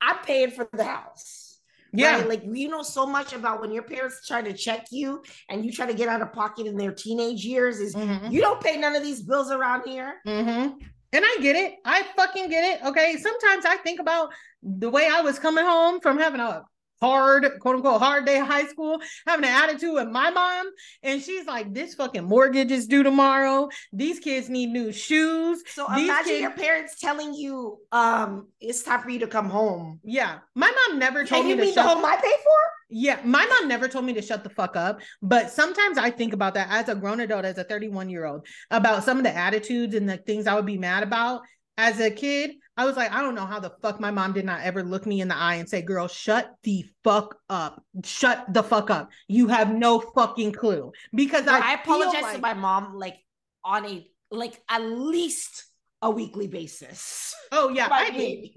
[0.00, 1.60] I'm paying for the house.
[1.92, 2.16] Yeah.
[2.16, 2.28] Right?
[2.28, 5.72] Like you know so much about when your parents try to check you and you
[5.72, 8.30] try to get out of pocket in their teenage years is mm-hmm.
[8.30, 10.14] you don't pay none of these bills around here.
[10.26, 10.78] Mm-hmm.
[11.16, 11.76] And I get it.
[11.82, 12.84] I fucking get it.
[12.84, 13.16] Okay.
[13.16, 14.28] Sometimes I think about
[14.62, 16.62] the way I was coming home from having a
[17.00, 20.70] hard, quote unquote, hard day of high school, having an attitude with my mom.
[21.02, 23.68] And she's like, this fucking mortgage is due tomorrow.
[23.92, 25.62] These kids need new shoes.
[25.66, 26.40] So These imagine kids...
[26.42, 30.00] your parents telling you, um, it's time for you to come home.
[30.04, 30.38] Yeah.
[30.54, 32.76] My mom never told me you to mean shut the home I pay for?
[32.88, 36.32] Yeah, my mom never told me to shut the fuck up, but sometimes I think
[36.32, 39.36] about that as a grown adult, as a 31 year old, about some of the
[39.36, 41.42] attitudes and the things I would be mad about
[41.76, 42.52] as a kid.
[42.76, 45.06] I was like, I don't know how the fuck my mom did not ever look
[45.06, 47.82] me in the eye and say, girl, shut the fuck up.
[48.04, 49.10] Shut the fuck up.
[49.28, 50.92] You have no fucking clue.
[51.14, 53.16] Because I, I apologize like- to my mom like
[53.64, 55.64] on a like at least
[56.02, 57.34] a weekly basis.
[57.52, 58.50] Oh yeah, I,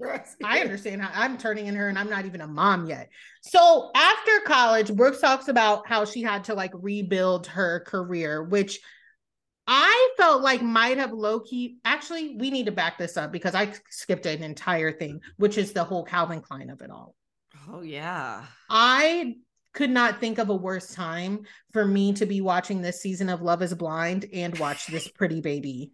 [0.44, 3.08] I understand how I'm turning in her and I'm not even a mom yet.
[3.42, 8.80] So after college, Brooks talks about how she had to like rebuild her career, which
[9.72, 11.76] I felt like might have low key.
[11.84, 15.72] Actually, we need to back this up because I skipped an entire thing, which is
[15.72, 17.14] the whole Calvin Klein of it all.
[17.68, 18.46] Oh, yeah.
[18.68, 19.36] I
[19.72, 23.42] could not think of a worse time for me to be watching this season of
[23.42, 25.92] Love is Blind and watch this pretty baby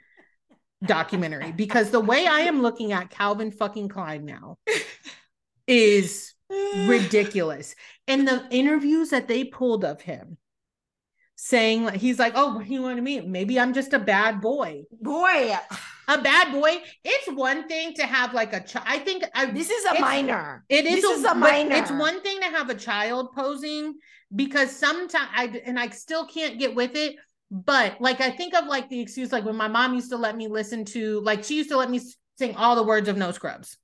[0.87, 4.57] documentary because the way I am looking at Calvin fucking Klein now
[5.66, 6.33] is
[6.87, 7.74] ridiculous.
[8.09, 10.39] And the interviews that they pulled of him
[11.37, 13.30] saying like he's like, oh, what do you want to mean?
[13.30, 14.82] Maybe I'm just a bad boy.
[15.01, 15.55] Boy,
[16.09, 16.78] a bad boy.
[17.05, 18.87] It's one thing to have like a child.
[18.89, 20.64] I think I, this is a minor.
[20.68, 21.76] It is, this a, is a minor.
[21.76, 23.95] It's one thing to have a child posing
[24.34, 27.16] because sometimes I and I still can't get with it.
[27.51, 30.37] But like I think of like the excuse like when my mom used to let
[30.37, 32.01] me listen to like she used to let me
[32.39, 33.76] sing all the words of No Scrubs.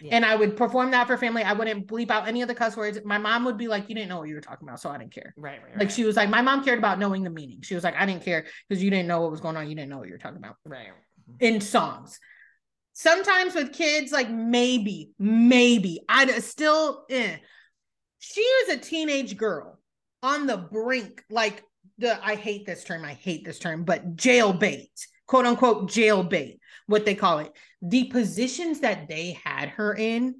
[0.00, 0.16] Yeah.
[0.16, 1.42] And I would perform that for family.
[1.42, 2.98] I wouldn't bleep out any of the cuss words.
[3.04, 4.80] My mom would be like, You didn't know what you were talking about.
[4.80, 5.34] So I didn't care.
[5.36, 5.60] Right.
[5.62, 5.92] right like right.
[5.92, 7.60] she was like, My mom cared about knowing the meaning.
[7.62, 9.68] She was like, I didn't care because you didn't know what was going on.
[9.68, 10.56] You didn't know what you were talking about.
[10.64, 10.88] Right.
[11.40, 12.18] In songs.
[12.92, 17.36] sometimes with kids, like maybe, maybe I'd still, eh.
[18.18, 19.78] she was a teenage girl
[20.22, 21.62] on the brink, like
[21.98, 24.90] the, I hate this term, I hate this term, but jail bait,
[25.26, 27.52] quote unquote, jail bait, what they call it.
[27.82, 30.34] The positions that they had her in.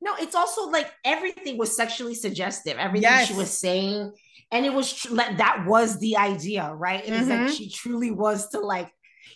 [0.00, 2.78] No, it's also like everything was sexually suggestive.
[2.78, 3.28] Everything yes.
[3.28, 4.12] she was saying,
[4.50, 7.04] and it was tr- that was the idea, right?
[7.04, 7.18] It mm-hmm.
[7.20, 8.90] was like she truly was to like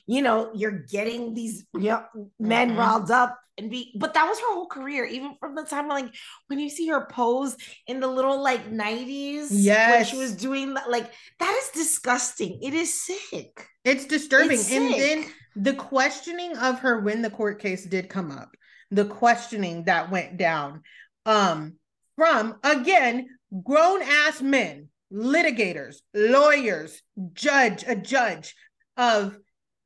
[0.06, 2.04] you know, you're getting these young
[2.38, 2.78] men mm-hmm.
[2.78, 6.12] riled up and be, but that was her whole career, even from the time like
[6.48, 9.48] when you see her pose in the little like 90s.
[9.50, 9.90] Yes.
[9.90, 12.60] When she was doing like that is disgusting.
[12.62, 13.66] It is sick.
[13.84, 14.58] It's disturbing.
[14.58, 15.24] It's and then
[15.56, 18.50] the questioning of her when the court case did come up,
[18.90, 20.82] the questioning that went down
[21.26, 21.74] um
[22.16, 23.26] from again
[23.62, 27.02] grown ass men litigators lawyers
[27.32, 28.54] judge a judge
[28.96, 29.38] of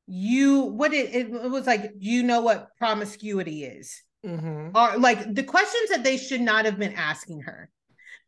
[0.07, 4.03] you what it, it was like you know what promiscuity is.
[4.27, 4.77] Mm-hmm.
[4.77, 7.71] or like the questions that they should not have been asking her.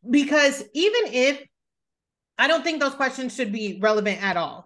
[0.09, 1.43] Because even if
[2.37, 4.65] i don't think those questions should be relevant at all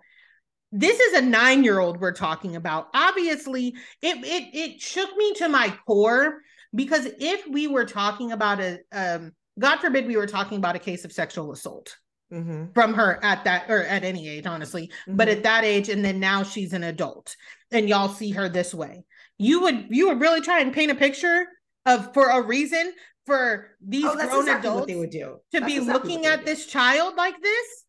[0.78, 3.70] this is a nine year old we're talking about obviously
[4.02, 6.42] it, it it shook me to my core
[6.74, 10.80] because if we were talking about a um god forbid we were talking about a
[10.80, 11.96] case of sexual assault
[12.32, 12.66] mm-hmm.
[12.74, 14.88] from her at that or at any age, honestly.
[14.88, 15.16] Mm-hmm.
[15.16, 17.36] But at that age, and then now she's an adult,
[17.72, 19.04] and y'all see her this way.
[19.38, 21.46] You would you would really try and paint a picture
[21.86, 22.94] of for a reason
[23.26, 26.46] for these oh, grown exactly adults they would do to that's be exactly looking at
[26.46, 27.85] this child like this.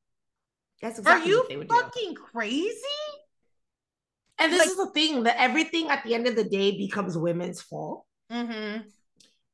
[0.82, 2.20] That's exactly Are you fucking do.
[2.20, 2.80] crazy?
[4.38, 7.16] And this like, is the thing that everything at the end of the day becomes
[7.16, 8.04] women's fault.
[8.30, 8.82] Mm-hmm.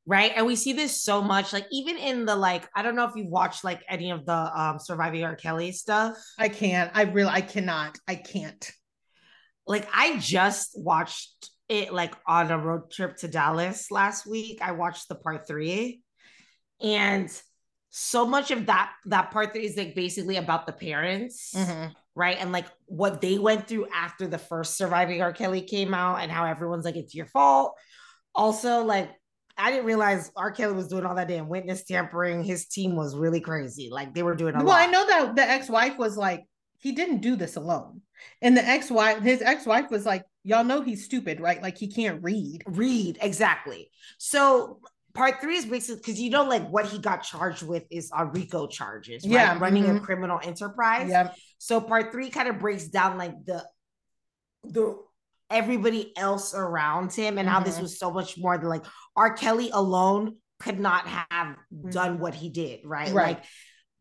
[0.05, 0.33] Right?
[0.35, 3.15] And we see this so much like even in the like i don't know if
[3.15, 5.35] you've watched like any of the um surviving r.
[5.35, 6.17] Kelly stuff.
[6.37, 6.91] I can't.
[6.93, 7.97] I really i cannot.
[8.05, 8.69] I can't.
[9.65, 14.59] Like i just watched it like on a road trip to dallas last week.
[14.61, 16.01] I watched the part three.
[16.81, 17.29] And
[17.95, 21.91] so much of that that part that is like basically about the parents mm-hmm.
[22.15, 26.15] right and like what they went through after the first surviving r kelly came out
[26.15, 27.77] and how everyone's like it's your fault
[28.33, 29.11] also like
[29.55, 30.49] I didn't realize R.
[30.51, 32.43] Kelly was doing all that damn witness tampering.
[32.43, 33.89] His team was really crazy.
[33.91, 34.81] Like they were doing a well, lot.
[34.81, 36.45] I know that the ex-wife was like,
[36.79, 38.01] he didn't do this alone.
[38.41, 41.61] And the ex-wife, his ex-wife was like, y'all know he's stupid, right?
[41.61, 42.63] Like he can't read.
[42.65, 43.91] Read, exactly.
[44.17, 44.79] So
[45.13, 48.31] part three is basically because you know, like what he got charged with is on
[48.31, 49.31] RICO charges, right?
[49.31, 49.59] Yeah.
[49.59, 49.97] Running mm-hmm.
[49.97, 51.09] a criminal enterprise.
[51.09, 51.31] Yeah.
[51.57, 53.63] So part three kind of breaks down like the
[54.63, 54.97] the
[55.49, 57.55] everybody else around him and mm-hmm.
[57.55, 57.83] how this mm-hmm.
[57.83, 58.85] was so much more than like
[59.15, 59.33] R.
[59.33, 61.89] Kelly alone could not have mm-hmm.
[61.89, 63.11] done what he did, right?
[63.11, 63.37] right.
[63.37, 63.43] Like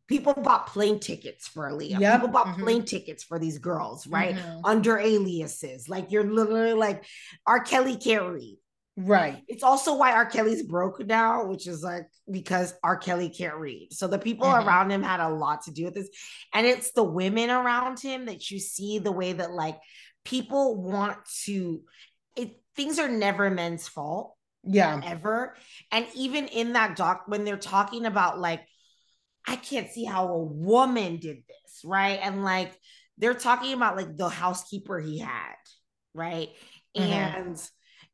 [0.09, 2.01] people bought plane tickets for Aaliyah.
[2.01, 2.15] Yep.
[2.15, 2.63] People bought mm-hmm.
[2.63, 4.35] plane tickets for these girls, right?
[4.35, 4.65] Mm-hmm.
[4.65, 5.89] Under aliases.
[5.89, 7.05] Like you're literally like
[7.47, 7.61] R.
[7.61, 8.59] Kelly can't read.
[8.97, 9.43] Right.
[9.49, 10.27] It's also why R.
[10.27, 12.97] Kelly's broke now, which is like because R.
[12.97, 13.89] Kelly can't read.
[13.93, 14.69] So the people mm-hmm.
[14.69, 16.11] around him had a lot to do with this.
[16.53, 19.79] And it's the women around him that you see the way that like
[20.25, 21.83] people want to
[22.37, 25.57] it things are never men's fault yeah ever
[25.91, 28.63] and even in that doc when they're talking about like
[29.47, 32.73] i can't see how a woman did this right and like
[33.19, 35.57] they're talking about like the housekeeper he had
[36.15, 36.51] right
[36.97, 37.13] mm-hmm.
[37.13, 37.69] and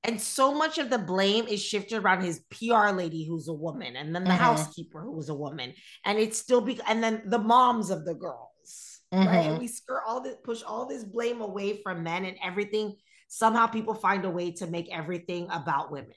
[0.05, 3.97] and so much of the blame is shifted around his PR lady who's a woman
[3.97, 4.39] and then the mm-hmm.
[4.39, 5.73] housekeeper who was a woman
[6.05, 9.27] and it's still be and then the moms of the girls mm-hmm.
[9.27, 12.95] right and we skirt all this push all this blame away from men and everything
[13.29, 16.15] somehow people find a way to make everything about women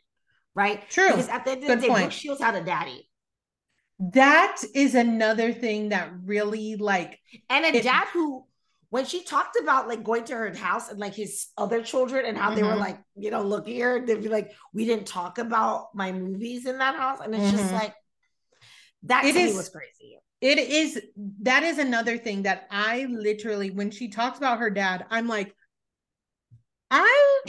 [0.56, 0.90] right?
[0.90, 1.08] True.
[1.08, 2.04] Because at the end of the day, point.
[2.04, 3.08] Brooke Shields had a daddy.
[4.14, 7.20] That is another thing that really like
[7.50, 8.46] and a it, dad who
[8.92, 12.38] when she talked about like going to her house and like his other children and
[12.38, 12.56] how mm-hmm.
[12.58, 12.80] they were mm-hmm.
[12.80, 16.78] like, you know, look here, they'd be like, we didn't talk about my movies in
[16.78, 17.20] that house.
[17.24, 17.58] And it's mm-hmm.
[17.58, 17.96] just like
[19.04, 20.18] that it is, was crazy.
[20.42, 21.02] It is
[21.44, 25.56] that is another thing that I literally when she talks about her dad, I'm like,
[26.92, 27.42] I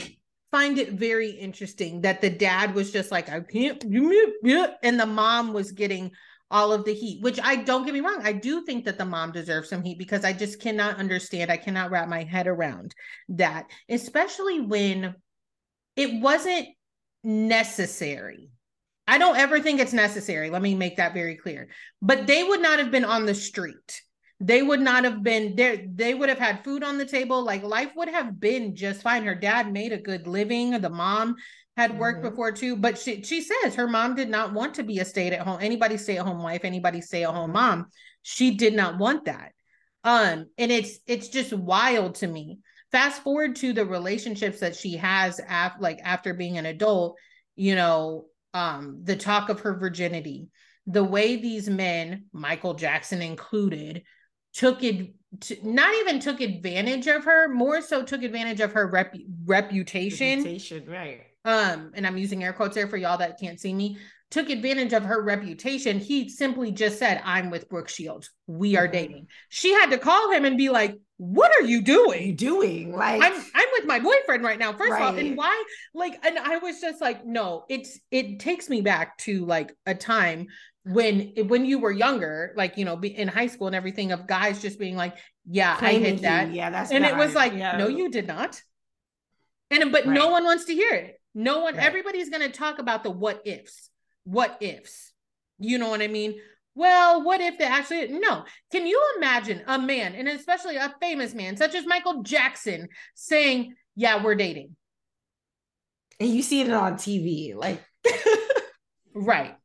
[0.49, 5.51] find it very interesting that the dad was just like, I can't, and the mom
[5.51, 6.11] was getting
[6.51, 8.21] all of the heat, which I don't get me wrong.
[8.23, 11.51] I do think that the mom deserves some heat because I just cannot understand.
[11.51, 12.93] I cannot wrap my head around
[13.29, 15.15] that, especially when
[15.95, 16.67] it wasn't
[17.23, 18.51] necessary.
[19.07, 20.49] I don't ever think it's necessary.
[20.49, 21.69] Let me make that very clear.
[22.01, 24.01] But they would not have been on the street
[24.43, 27.63] they would not have been there they would have had food on the table like
[27.63, 31.35] life would have been just fine her dad made a good living the mom
[31.75, 32.29] had worked mm-hmm.
[32.29, 35.27] before too but she she says her mom did not want to be a stay
[35.29, 37.87] at home anybody stay at home wife anybody stay at home mom
[38.21, 39.51] she did not want that
[40.03, 42.59] um and it's it's just wild to me
[42.93, 47.17] fast forward to the relationships that she has after like after being an adult,
[47.55, 50.47] you know, um, the talk of her virginity,
[50.85, 54.03] the way these men, Michael Jackson included,
[54.53, 55.15] took it
[55.63, 59.15] not even took advantage of her, more so took advantage of her rep-
[59.45, 60.43] reputation.
[60.43, 61.21] Reputation, right.
[61.45, 63.97] Um, and I'm using air quotes there for y'all that can't see me.
[64.31, 65.99] Took advantage of her reputation.
[65.99, 68.31] He simply just said, I'm with Brooke Shields.
[68.47, 68.91] We are mm-hmm.
[68.91, 69.27] dating.
[69.49, 72.07] She had to call him and be like, what are you doing?
[72.07, 72.95] What are you doing?
[72.95, 74.73] Like I'm I'm with my boyfriend right now.
[74.73, 75.01] First right.
[75.03, 75.63] of all, and why
[75.93, 79.95] like and I was just like, no, it's it takes me back to like a
[79.95, 80.47] time
[80.85, 84.27] when when you were younger, like you know, be in high school and everything, of
[84.27, 85.15] guys just being like,
[85.49, 87.77] "Yeah, Claiming I hit that." yeah, that's and it was like, yeah.
[87.77, 88.61] "No, you did not."
[89.71, 90.13] And but right.
[90.13, 91.21] no one wants to hear it.
[91.33, 91.75] No one.
[91.75, 91.85] Right.
[91.85, 93.89] Everybody's going to talk about the what ifs.
[94.23, 95.13] What ifs?
[95.59, 96.35] You know what I mean?
[96.75, 98.45] Well, what if they actually no?
[98.71, 103.75] Can you imagine a man, and especially a famous man such as Michael Jackson, saying,
[103.95, 104.75] "Yeah, we're dating,"
[106.19, 107.79] and you see it on TV, like
[109.13, 109.55] right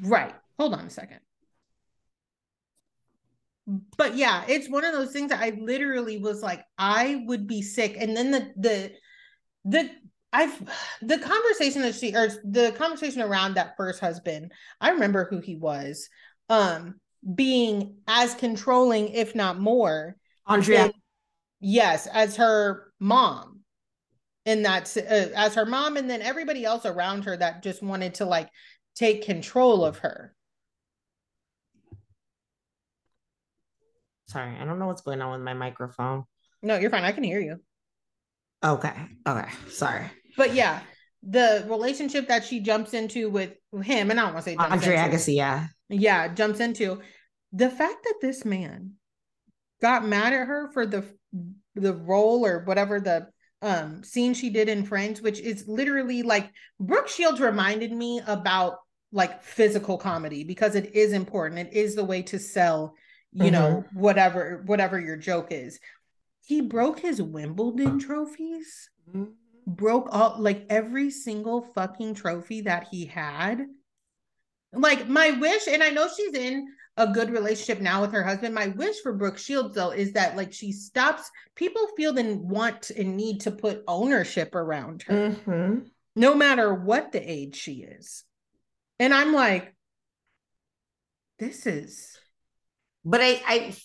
[0.00, 0.34] Right.
[0.58, 1.20] Hold on a second.
[3.96, 7.62] But yeah, it's one of those things that I literally was like, I would be
[7.62, 7.96] sick.
[7.98, 8.92] And then the the
[9.64, 9.90] the
[10.32, 10.56] I've
[11.00, 15.56] the conversation that she or the conversation around that first husband, I remember who he
[15.56, 16.08] was,
[16.48, 17.00] um,
[17.34, 20.16] being as controlling, if not more.
[20.46, 20.84] Andrea.
[20.84, 20.92] Than,
[21.60, 23.60] yes, as her mom.
[24.46, 28.14] And that's uh, as her mom, and then everybody else around her that just wanted
[28.14, 28.48] to like
[28.94, 30.34] take control of her.
[34.26, 36.24] Sorry, I don't know what's going on with my microphone.
[36.62, 37.04] No, you're fine.
[37.04, 37.60] I can hear you.
[38.64, 38.94] Okay.
[39.26, 39.48] Okay.
[39.68, 40.10] Sorry.
[40.38, 40.80] But yeah,
[41.22, 44.96] the relationship that she jumps into with him, and I don't want to say Andre
[44.96, 45.66] into, Agassi, yeah.
[45.90, 47.02] Yeah, jumps into
[47.52, 48.92] the fact that this man
[49.82, 51.04] got mad at her for the
[51.74, 53.28] the role or whatever the
[53.62, 58.76] um scene she did in Friends, which is literally like Brooke Shields reminded me about
[59.10, 61.68] like physical comedy because it is important.
[61.68, 62.94] It is the way to sell,
[63.32, 63.52] you mm-hmm.
[63.52, 65.80] know, whatever whatever your joke is.
[66.46, 68.88] He broke his Wimbledon trophies.
[69.10, 69.32] Mm-hmm.
[69.68, 73.66] Broke all like every single fucking trophy that he had.
[74.72, 78.54] Like my wish, and I know she's in a good relationship now with her husband.
[78.54, 82.90] My wish for Brooke Shields though is that like she stops people feel and want
[82.90, 85.30] and need to put ownership around her.
[85.30, 85.78] Mm-hmm.
[86.16, 88.24] No matter what the age she is.
[88.98, 89.74] And I'm like,
[91.38, 92.18] this is.
[93.04, 93.76] But I, I,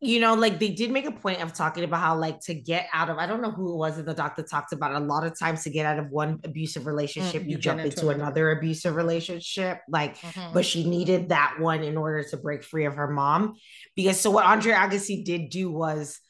[0.00, 2.86] you know, like they did make a point of talking about how, like, to get
[2.92, 4.92] out of, I don't know who it was that the doctor talked about.
[4.92, 7.98] A lot of times to get out of one abusive relationship, mm, you, jump into,
[7.98, 9.80] into another abusive relationship.
[9.88, 10.52] Like, mm-hmm.
[10.52, 13.54] but she needed that one in order to break free of her mom.
[13.96, 16.20] Because so what Andre Agassi did do was,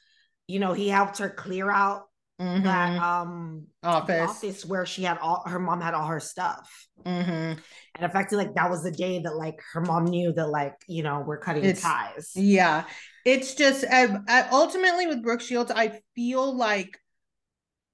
[0.46, 2.04] you know, he helped her clear out
[2.40, 2.64] mm-hmm.
[2.64, 4.30] that um office.
[4.30, 6.86] office where she had all her mom had all her stuff.
[7.04, 7.60] Mm-hmm.
[8.00, 11.02] And felt like that was the day that like her mom knew that like you
[11.02, 12.32] know we're cutting it's, ties.
[12.34, 12.84] Yeah,
[13.28, 16.98] it's just uh, ultimately with Brooke Shields, I feel like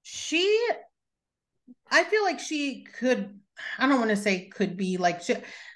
[0.01, 0.69] she,
[1.91, 3.37] I feel like she could.
[3.77, 5.35] I don't want to say could be like she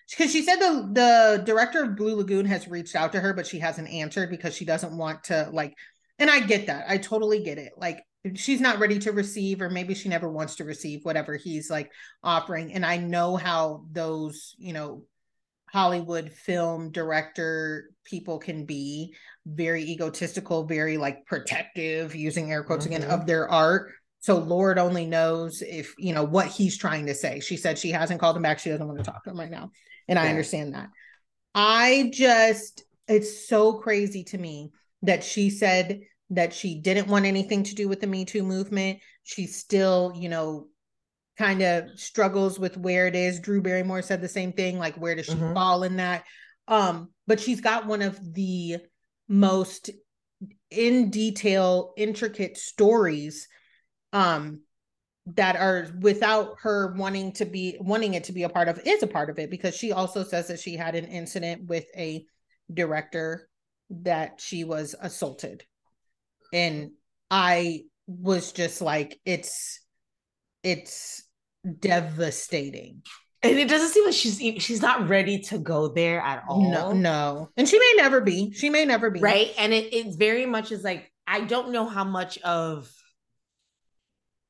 [0.09, 3.47] because she said the the director of Blue Lagoon has reached out to her, but
[3.47, 5.73] she hasn't answered because she doesn't want to like.
[6.19, 6.85] And I get that.
[6.87, 7.73] I totally get it.
[7.77, 8.03] Like
[8.35, 11.89] she's not ready to receive or maybe she never wants to receive whatever he's like
[12.21, 15.05] offering and i know how those you know
[15.71, 19.13] hollywood film director people can be
[19.45, 22.95] very egotistical very like protective using air quotes mm-hmm.
[22.95, 27.13] again of their art so lord only knows if you know what he's trying to
[27.13, 29.39] say she said she hasn't called him back she doesn't want to talk to him
[29.39, 29.71] right now
[30.07, 30.23] and yeah.
[30.23, 30.89] i understand that
[31.55, 37.63] i just it's so crazy to me that she said that she didn't want anything
[37.63, 38.99] to do with the Me Too movement.
[39.23, 40.67] She still, you know,
[41.39, 43.39] kind of struggles with where it is.
[43.39, 45.53] Drew Barrymore said the same thing, like where does she mm-hmm.
[45.53, 46.25] fall in that?
[46.67, 48.77] Um, but she's got one of the
[49.27, 49.89] most
[50.69, 53.47] in detail, intricate stories
[54.11, 54.61] um
[55.27, 59.03] that are without her wanting to be wanting it to be a part of is
[59.03, 62.25] a part of it because she also says that she had an incident with a
[62.73, 63.47] director
[63.91, 65.63] that she was assaulted
[66.51, 66.91] and
[67.29, 69.79] I was just like, it's
[70.63, 71.23] it's
[71.79, 73.01] devastating.
[73.41, 76.71] And it doesn't seem like she's she's not ready to go there at all.
[76.71, 77.49] No, no.
[77.55, 78.51] And she may never be.
[78.51, 79.21] She may never be.
[79.21, 79.53] Right.
[79.57, 82.91] And it, it's very much is like, I don't know how much of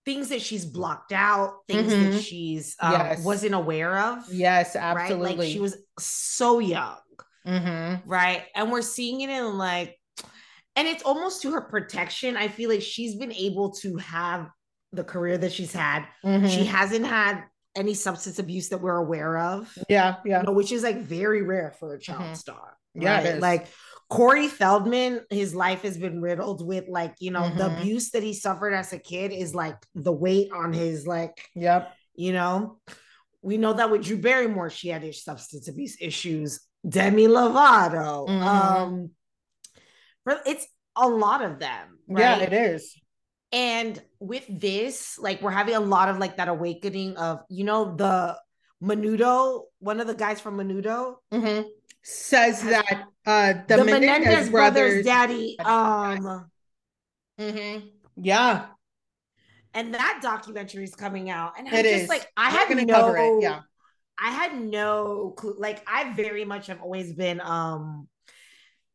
[0.05, 2.11] things that she's blocked out, things mm-hmm.
[2.11, 3.23] that she's um, yes.
[3.23, 4.23] wasn't aware of.
[4.31, 5.27] Yes, absolutely.
[5.27, 5.37] Right?
[5.37, 6.97] Like she was so young.
[7.45, 8.09] Mm-hmm.
[8.09, 8.43] Right.
[8.55, 9.99] And we're seeing it in like
[10.75, 12.37] and it's almost to her protection.
[12.37, 14.49] I feel like she's been able to have
[14.93, 16.05] the career that she's had.
[16.23, 16.47] Mm-hmm.
[16.47, 17.43] She hasn't had
[17.75, 19.71] any substance abuse that we're aware of.
[19.87, 20.39] Yeah, yeah.
[20.39, 22.33] You know, which is like very rare for a child mm-hmm.
[22.33, 22.77] star.
[22.95, 23.23] Right?
[23.23, 23.67] Yeah, like
[24.09, 27.57] Corey Feldman, his life has been riddled with like, you know, mm-hmm.
[27.57, 31.47] the abuse that he suffered as a kid is like the weight on his like,
[31.55, 32.79] yep, you know.
[33.41, 36.59] We know that with Drew Barrymore, she had substance abuse issues.
[36.87, 38.43] Demi Lovato, mm-hmm.
[38.43, 39.11] um,
[40.45, 40.65] it's
[40.95, 41.99] a lot of them.
[42.07, 42.21] Right?
[42.21, 42.98] Yeah, it is.
[43.51, 47.95] And with this, like we're having a lot of like that awakening of, you know,
[47.95, 48.37] the
[48.81, 51.67] Menudo, one of the guys from Menudo mm-hmm.
[52.03, 56.49] says that uh the, the Menendez, Menendez brothers, brothers, daddy um
[57.39, 57.87] mm-hmm.
[58.15, 58.67] yeah.
[59.73, 61.53] And that documentary is coming out.
[61.57, 62.09] And I'm it just is.
[62.09, 63.61] like I had no yeah.
[64.21, 65.55] I had no clue.
[65.57, 68.07] Like I very much have always been um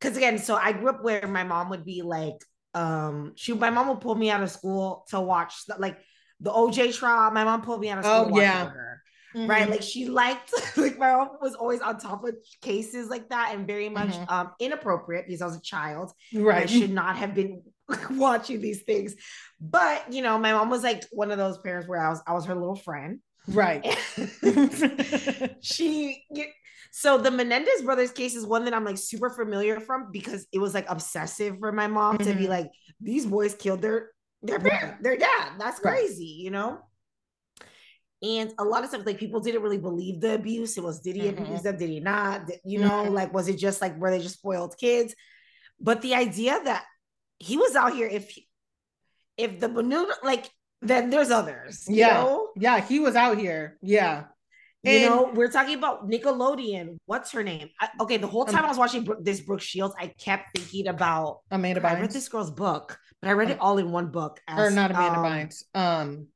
[0.00, 2.36] because again, so I grew up where my mom would be like,
[2.74, 5.98] um, she my mom would pull me out of school to watch like
[6.40, 7.30] the OJ trial.
[7.30, 8.30] My mom pulled me out of school.
[8.32, 8.66] Oh, yeah.
[8.66, 9.02] Her,
[9.34, 9.50] mm-hmm.
[9.50, 9.70] Right.
[9.70, 13.66] Like she liked like my mom was always on top of cases like that and
[13.66, 14.32] very much mm-hmm.
[14.32, 16.12] um inappropriate because I was a child.
[16.34, 16.64] Right.
[16.64, 17.62] I should not have been
[18.10, 19.14] watching these things.
[19.60, 22.32] But you know, my mom was like one of those parents where I was I
[22.32, 23.20] was her little friend.
[23.46, 23.84] Right.
[25.60, 26.24] she
[26.96, 30.60] so the Menendez brothers case is one that I'm like super familiar from because it
[30.60, 32.28] was like obsessive for my mom mm-hmm.
[32.28, 32.52] to be mm-hmm.
[32.52, 32.70] like,
[33.00, 35.54] these boys killed their their parent, their dad.
[35.58, 36.78] That's crazy, you know.
[38.22, 40.78] And a lot of stuff like people didn't really believe the abuse.
[40.78, 41.42] It was did he mm-hmm.
[41.42, 41.76] abuse them?
[41.78, 42.48] Did he not?
[42.64, 43.14] You know, mm-hmm.
[43.14, 45.16] like was it just like were they just spoiled kids?
[45.80, 46.84] But the idea that
[47.40, 48.38] he was out here, if
[49.36, 50.48] if the Menudo, like
[50.80, 51.86] then there's others.
[51.88, 52.50] Yeah, know?
[52.54, 53.78] yeah, he was out here.
[53.82, 54.26] Yeah,
[54.84, 56.98] you know, we're talking about Nickelodeon.
[57.06, 57.70] What's her name?
[57.80, 60.88] I, okay, the whole time um, I was watching this Brooke Shields, I kept thinking
[60.88, 61.96] about Amanda Bynes.
[61.96, 64.40] I read this girl's book, but I read it all in one book.
[64.46, 65.62] As, or not Amanda um, Bynes.
[65.74, 66.26] Um,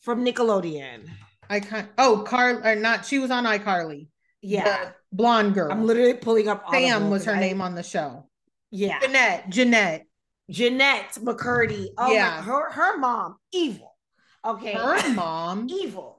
[0.00, 1.08] from Nickelodeon.
[1.48, 1.88] I can't.
[1.96, 3.06] Oh, Carl or not?
[3.06, 4.08] She was on iCarly.
[4.42, 5.72] Yeah, blonde girl.
[5.72, 6.64] I'm literally pulling up.
[6.70, 8.28] Sam was her I, name on the show.
[8.70, 9.48] Yeah, Jennette.
[9.48, 10.06] Jennette.
[10.50, 11.88] Jennette McCurdy.
[11.98, 12.36] Oh, yeah.
[12.36, 13.96] My, her her mom evil.
[14.44, 16.15] Okay, her mom evil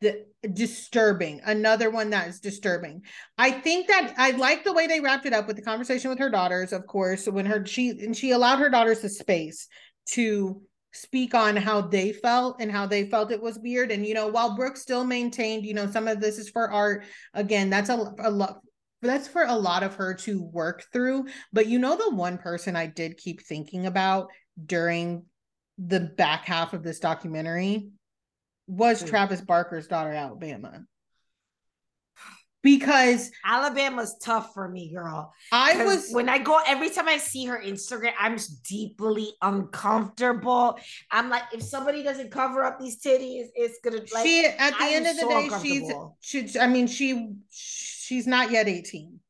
[0.00, 3.02] the disturbing another one that is disturbing.
[3.36, 6.18] I think that i like the way they wrapped it up with the conversation with
[6.18, 9.68] her daughters of course when her she and she allowed her daughters the space
[10.10, 10.62] to
[10.92, 13.90] speak on how they felt and how they felt it was weird.
[13.90, 17.04] And you know while brooke still maintained you know some of this is for art
[17.34, 18.60] again that's a, a lot
[19.02, 21.26] that's for a lot of her to work through.
[21.52, 24.28] But you know the one person i did keep thinking about
[24.64, 25.26] during
[25.76, 27.90] the back half of this documentary
[28.66, 29.08] was mm.
[29.08, 30.84] Travis Barker's daughter, Alabama.
[32.62, 35.34] Because Alabama's tough for me, girl.
[35.52, 40.78] I was when I go every time I see her Instagram, I'm deeply uncomfortable.
[41.10, 44.76] I'm like, if somebody doesn't cover up these titties, it's gonna like she at the
[44.78, 45.50] I'm end of the day,
[46.22, 49.20] she's she I mean, she she's not yet 18.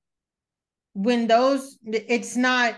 [0.92, 2.76] When those it's not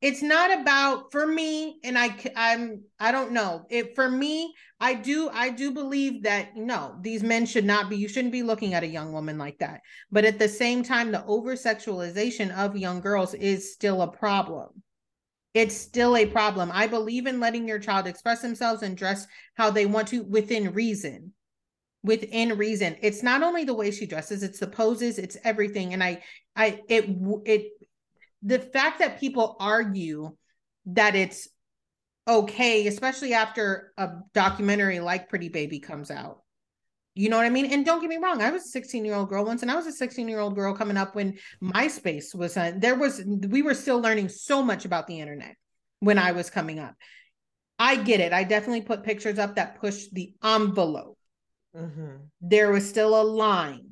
[0.00, 3.66] it's not about for me and i i'm i don't know.
[3.68, 7.96] It for me i do i do believe that no these men should not be
[7.96, 9.80] you shouldn't be looking at a young woman like that.
[10.10, 14.82] But at the same time the over sexualization of young girls is still a problem.
[15.54, 16.70] It's still a problem.
[16.72, 20.72] I believe in letting your child express themselves and dress how they want to within
[20.72, 21.32] reason.
[22.04, 22.96] Within reason.
[23.02, 25.92] It's not only the way she dresses it's the poses it's everything.
[25.92, 26.22] And i
[26.54, 27.06] i it
[27.44, 27.72] it
[28.42, 30.36] the fact that people argue
[30.86, 31.48] that it's
[32.26, 36.42] okay, especially after a documentary like Pretty Baby comes out.
[37.14, 37.72] You know what I mean?
[37.72, 39.74] And don't get me wrong, I was a 16 year old girl once, and I
[39.74, 43.62] was a 16 year old girl coming up when MySpace was, uh, there was, we
[43.62, 45.56] were still learning so much about the internet
[46.00, 46.94] when I was coming up.
[47.78, 48.32] I get it.
[48.32, 51.18] I definitely put pictures up that pushed the envelope.
[51.76, 52.16] Mm-hmm.
[52.40, 53.87] There was still a line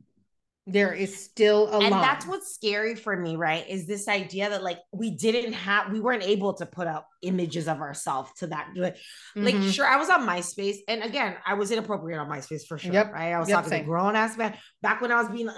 [0.69, 2.03] there is still a lot and line.
[2.03, 6.01] that's what's scary for me right is this idea that like we didn't have we
[6.01, 8.97] weren't able to put up images of ourselves to that like
[9.37, 9.71] mm-hmm.
[9.71, 13.13] sure i was on myspace and again i was inappropriate on myspace for sure yep.
[13.13, 13.81] right i was yep, talking same.
[13.83, 15.49] to grown ass man back when i was being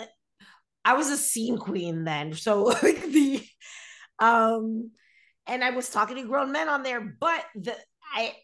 [0.84, 3.42] i was a scene queen then so like the
[4.18, 4.90] um
[5.46, 7.74] and i was talking to grown men on there but the
[8.12, 8.34] i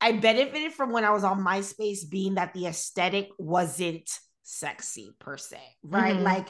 [0.00, 4.10] i benefited from when i was on myspace being that the aesthetic wasn't
[4.42, 6.14] sexy per se, right?
[6.14, 6.24] Mm-hmm.
[6.24, 6.48] Like,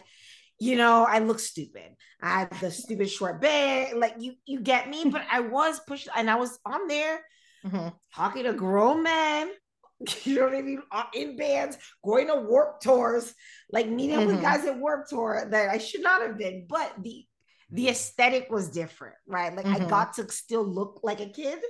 [0.59, 1.97] you know, I look stupid.
[2.21, 6.09] I had the stupid short bed, like you you get me, but I was pushed
[6.15, 7.21] and I was on there
[7.65, 7.89] mm-hmm.
[8.15, 9.51] talking to grown men.
[10.25, 10.83] You know what I mean?
[11.15, 13.33] In bands, going to warp tours,
[13.71, 14.27] like meeting mm-hmm.
[14.27, 16.67] with guys at warp tour that I should not have been.
[16.69, 17.25] But the
[17.71, 19.55] the aesthetic was different, right?
[19.55, 19.85] Like mm-hmm.
[19.85, 21.61] I got to still look like a kid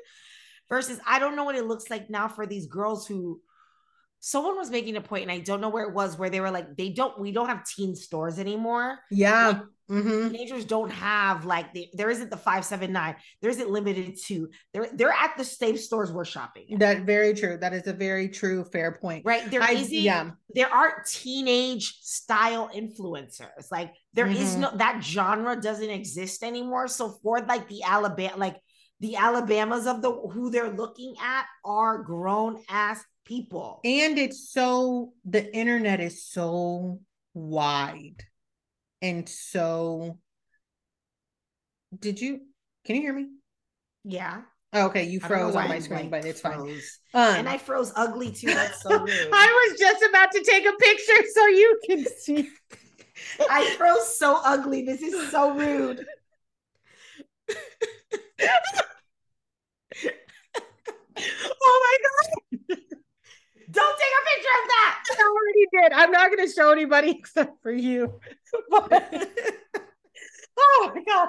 [0.71, 3.43] versus I don't know what it looks like now for these girls who
[4.25, 6.53] someone was making a point and I don't know where it was where they were
[6.53, 9.01] like they don't we don't have teen stores anymore.
[9.11, 9.49] Yeah.
[9.49, 10.29] Like, mm-hmm.
[10.31, 13.17] Teenagers don't have like the, there isn't the 579.
[13.41, 16.79] There isn't Limited Too they're they're at the same stores we're shopping.
[16.79, 17.59] That very true.
[17.59, 19.25] That is a very true fair point.
[19.25, 19.51] Right.
[19.51, 20.31] There I, isn't yeah.
[20.55, 23.73] there aren't teenage style influencers.
[23.73, 24.41] Like there mm-hmm.
[24.41, 26.87] is no that genre doesn't exist anymore.
[26.87, 28.57] So for like the Alabama like
[29.01, 33.81] the Alabamas of the who they're looking at are grown ass people.
[33.85, 37.01] And it's so the internet is so
[37.35, 38.23] wide
[39.01, 40.19] and so
[41.99, 42.41] did you
[42.85, 43.29] can you hear me?
[44.05, 44.43] Yeah.
[44.75, 46.59] Oh, okay, you froze on my screen, but it's fine.
[46.59, 46.81] Um,
[47.13, 48.47] and I froze ugly too.
[48.47, 49.29] That's so rude.
[49.33, 52.49] I was just about to take a picture so you can see.
[53.51, 54.83] I froze so ugly.
[54.83, 56.07] This is so rude.
[61.19, 62.42] oh my god.
[63.73, 65.03] Don't take a picture of that.
[65.11, 65.93] I already did.
[65.93, 68.21] I'm not going to show anybody except for you.
[68.71, 69.29] But,
[70.59, 71.29] oh my god.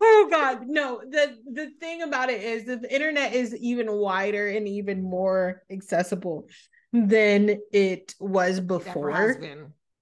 [0.00, 1.02] Oh god, no.
[1.06, 5.62] The the thing about it is that the internet is even wider and even more
[5.70, 6.48] accessible
[6.92, 9.38] than it was before.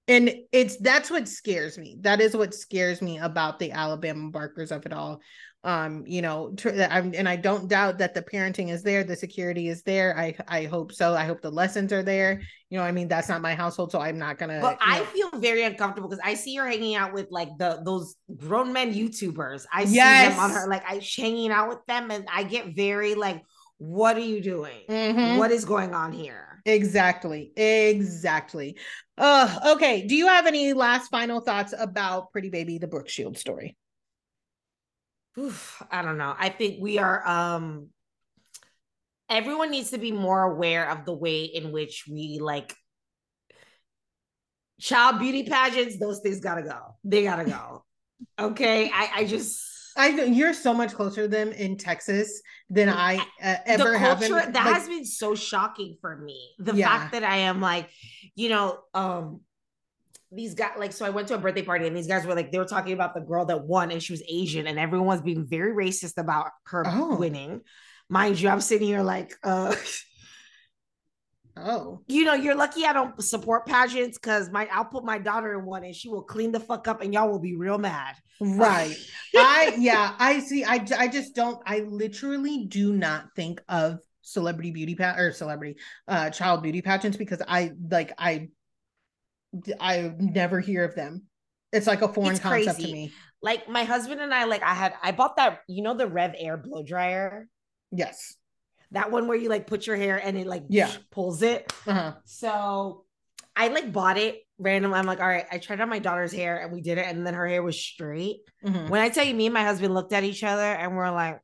[0.07, 1.97] And it's that's what scares me.
[2.01, 5.19] That is what scares me about the Alabama Barkers of it all
[5.65, 6.55] um you know
[6.89, 10.17] I'm, and i don't doubt that the parenting is there the security is there.
[10.17, 11.13] I i hope so.
[11.13, 12.41] I hope the lessons are there.
[12.69, 15.05] You know i mean that's not my household so i'm not gonna but i know.
[15.05, 18.93] feel very uncomfortable because i see her hanging out with like the those grown men
[18.93, 19.65] youtubers.
[19.73, 20.33] I see yes.
[20.33, 23.43] them on her like i hanging out with them and i get very like
[23.81, 24.81] what are you doing?
[24.89, 25.37] Mm-hmm.
[25.37, 26.61] what is going on here?
[26.65, 28.77] Exactly exactly.
[29.17, 33.37] Uh okay do you have any last final thoughts about pretty baby the brooke shield
[33.37, 33.75] story
[35.39, 36.35] Oof, I don't know.
[36.37, 37.87] I think we are um
[39.29, 42.75] everyone needs to be more aware of the way in which we like
[44.79, 46.95] child beauty pageants, those things gotta go.
[47.03, 47.85] They gotta go.
[48.39, 48.89] okay.
[48.93, 49.65] I, I just
[49.97, 54.19] I know you're so much closer to them in Texas than I uh, ever have.
[54.19, 54.31] Been.
[54.31, 56.51] That like, has been so shocking for me.
[56.57, 56.87] The yeah.
[56.87, 57.89] fact that I am like,
[58.35, 59.41] you know, um,
[60.31, 62.51] these guys like so I went to a birthday party and these guys were like
[62.51, 65.21] they were talking about the girl that won and she was Asian and everyone was
[65.21, 67.15] being very racist about her oh.
[67.15, 67.61] winning.
[68.09, 69.75] Mind you, I'm sitting here like uh
[71.61, 72.01] Oh.
[72.07, 75.65] You know, you're lucky I don't support pageants because my I'll put my daughter in
[75.65, 78.15] one and she will clean the fuck up and y'all will be real mad.
[78.39, 78.95] Right.
[79.35, 80.63] I yeah, I see.
[80.63, 85.79] I I just don't I literally do not think of celebrity beauty pa- or celebrity
[86.07, 88.49] uh child beauty pageants because I like I
[89.79, 91.23] I never hear of them.
[91.71, 92.91] It's like a foreign it's concept crazy.
[92.91, 93.11] to me.
[93.41, 96.33] Like my husband and I, like I had, I bought that, you know, the Rev
[96.37, 97.47] Air blow dryer.
[97.91, 98.35] Yes.
[98.91, 101.71] That one where you like put your hair and it like yeah pulls it.
[101.85, 102.13] Uh-huh.
[102.25, 103.05] So
[103.55, 104.93] I like bought it random.
[104.93, 107.25] I'm like, all right, I tried on my daughter's hair and we did it, and
[107.25, 108.39] then her hair was straight.
[108.65, 108.89] Mm-hmm.
[108.89, 111.39] When I tell you, me and my husband looked at each other and we're like,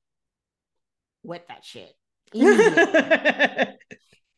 [1.22, 1.94] "What that shit?"
[2.34, 3.78] Immediately.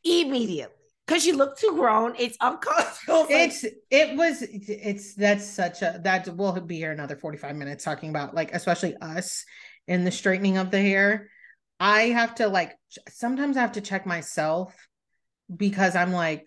[0.04, 0.77] Immediately
[1.08, 2.14] because you look too grown.
[2.20, 3.26] It's uncomfortable.
[3.30, 8.10] It's it was it's that's such a that we'll be here another 45 minutes talking
[8.10, 9.46] about like especially us
[9.88, 11.30] in the straightening of the hair.
[11.80, 12.76] I have to like
[13.10, 14.76] sometimes I have to check myself
[15.56, 16.46] because I'm like,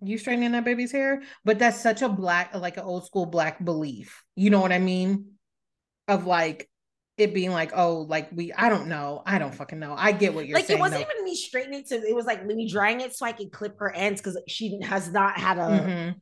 [0.00, 1.22] you straightening that baby's hair?
[1.44, 4.24] But that's such a black, like an old school black belief.
[4.34, 5.32] You know what I mean?
[6.08, 6.68] Of like,
[7.18, 9.94] it being like, oh, like we, I don't know, I don't fucking know.
[9.96, 10.66] I get what you're like.
[10.66, 11.12] Saying, it wasn't though.
[11.12, 11.96] even me straightening to.
[11.96, 15.12] It was like me drying it so I could clip her ends because she has
[15.12, 16.18] not had a mm-hmm.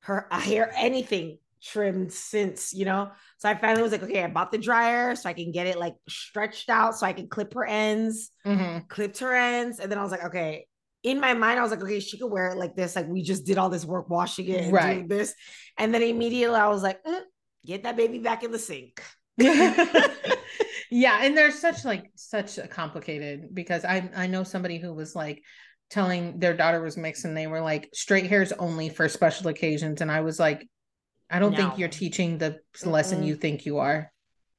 [0.00, 3.10] her a hair anything trimmed since you know.
[3.38, 5.78] So I finally was like, okay, I bought the dryer so I can get it
[5.78, 8.86] like stretched out so I can clip her ends, mm-hmm.
[8.88, 10.66] clipped her ends, and then I was like, okay.
[11.02, 12.96] In my mind, I was like, okay, she could wear it like this.
[12.96, 14.94] Like we just did all this work washing it and right.
[14.94, 15.34] doing this,
[15.76, 17.20] and then immediately I was like, mm,
[17.66, 19.02] get that baby back in the sink.
[20.90, 25.14] yeah, and there's such like such a complicated because I I know somebody who was
[25.14, 25.42] like
[25.90, 29.48] telling their daughter was mixed and they were like straight hair is only for special
[29.48, 30.66] occasions and I was like
[31.30, 31.58] I don't no.
[31.58, 34.10] think you're teaching the lesson you think you are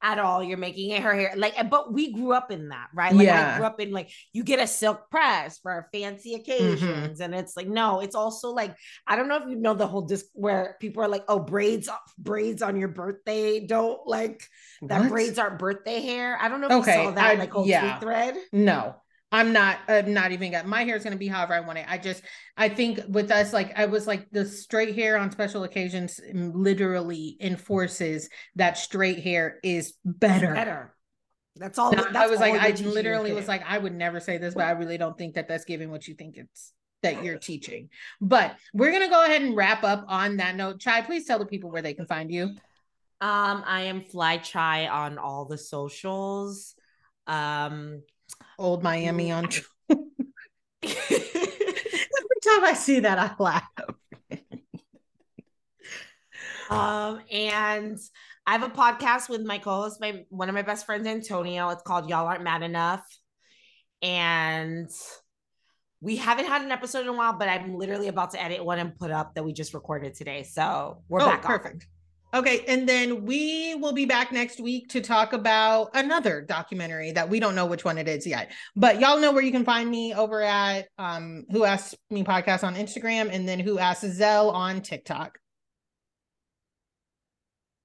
[0.06, 0.44] at all.
[0.44, 3.14] You're making it her hair like, but we grew up in that, right?
[3.14, 3.56] Like yeah.
[3.56, 7.22] I grew up in like you get a silk press for fancy occasions, mm-hmm.
[7.22, 8.76] and it's like no, it's also like
[9.08, 11.90] I don't know if you know the whole disc where people are like, oh, braids,
[12.20, 14.48] braids on your birthday, don't like
[14.84, 15.10] that what?
[15.10, 16.38] braids aren't birthday hair.
[16.40, 17.02] I don't know if okay.
[17.02, 18.00] you saw that I, like whole yeah.
[18.00, 18.36] thread.
[18.52, 18.96] No,
[19.36, 21.86] I'm not I'm not even got my hair is gonna be however I want it.
[21.90, 22.24] I just
[22.56, 27.36] I think with us, like I was like the straight hair on special occasions literally
[27.42, 30.54] enforces that straight hair is better.
[30.54, 30.96] better.
[31.58, 31.92] That's all.
[31.92, 34.72] That's I was like, I literally was like, I would never say this, but I
[34.72, 36.72] really don't think that that's giving what you think it's
[37.04, 37.90] that you're teaching.
[38.22, 40.80] But we're gonna go ahead and wrap up on that note.
[40.80, 42.44] Chy, please tell the people where they can find you.
[43.20, 46.74] Um, I am Fly Chy on all the socials.
[47.28, 48.02] Um,
[48.58, 49.46] Old Miami on.
[49.90, 50.02] Every
[50.84, 53.68] time I see that, I laugh.
[56.70, 58.00] um, and
[58.46, 61.70] I have a podcast with my co-host, my one of my best friends, Antonio.
[61.70, 63.04] It's called Y'all Aren't Mad Enough,
[64.02, 64.90] and
[66.02, 68.80] we haven't had an episode in a while, but I'm literally about to edit one
[68.80, 70.44] and put up that we just recorded today.
[70.44, 71.42] So we're oh, back.
[71.42, 71.88] Perfect.
[72.36, 77.30] Okay, and then we will be back next week to talk about another documentary that
[77.30, 78.52] we don't know which one it is yet.
[78.76, 82.66] But y'all know where you can find me over at um Who Asked Me podcast
[82.66, 85.40] on Instagram and then Who Asked Selle on TikTok.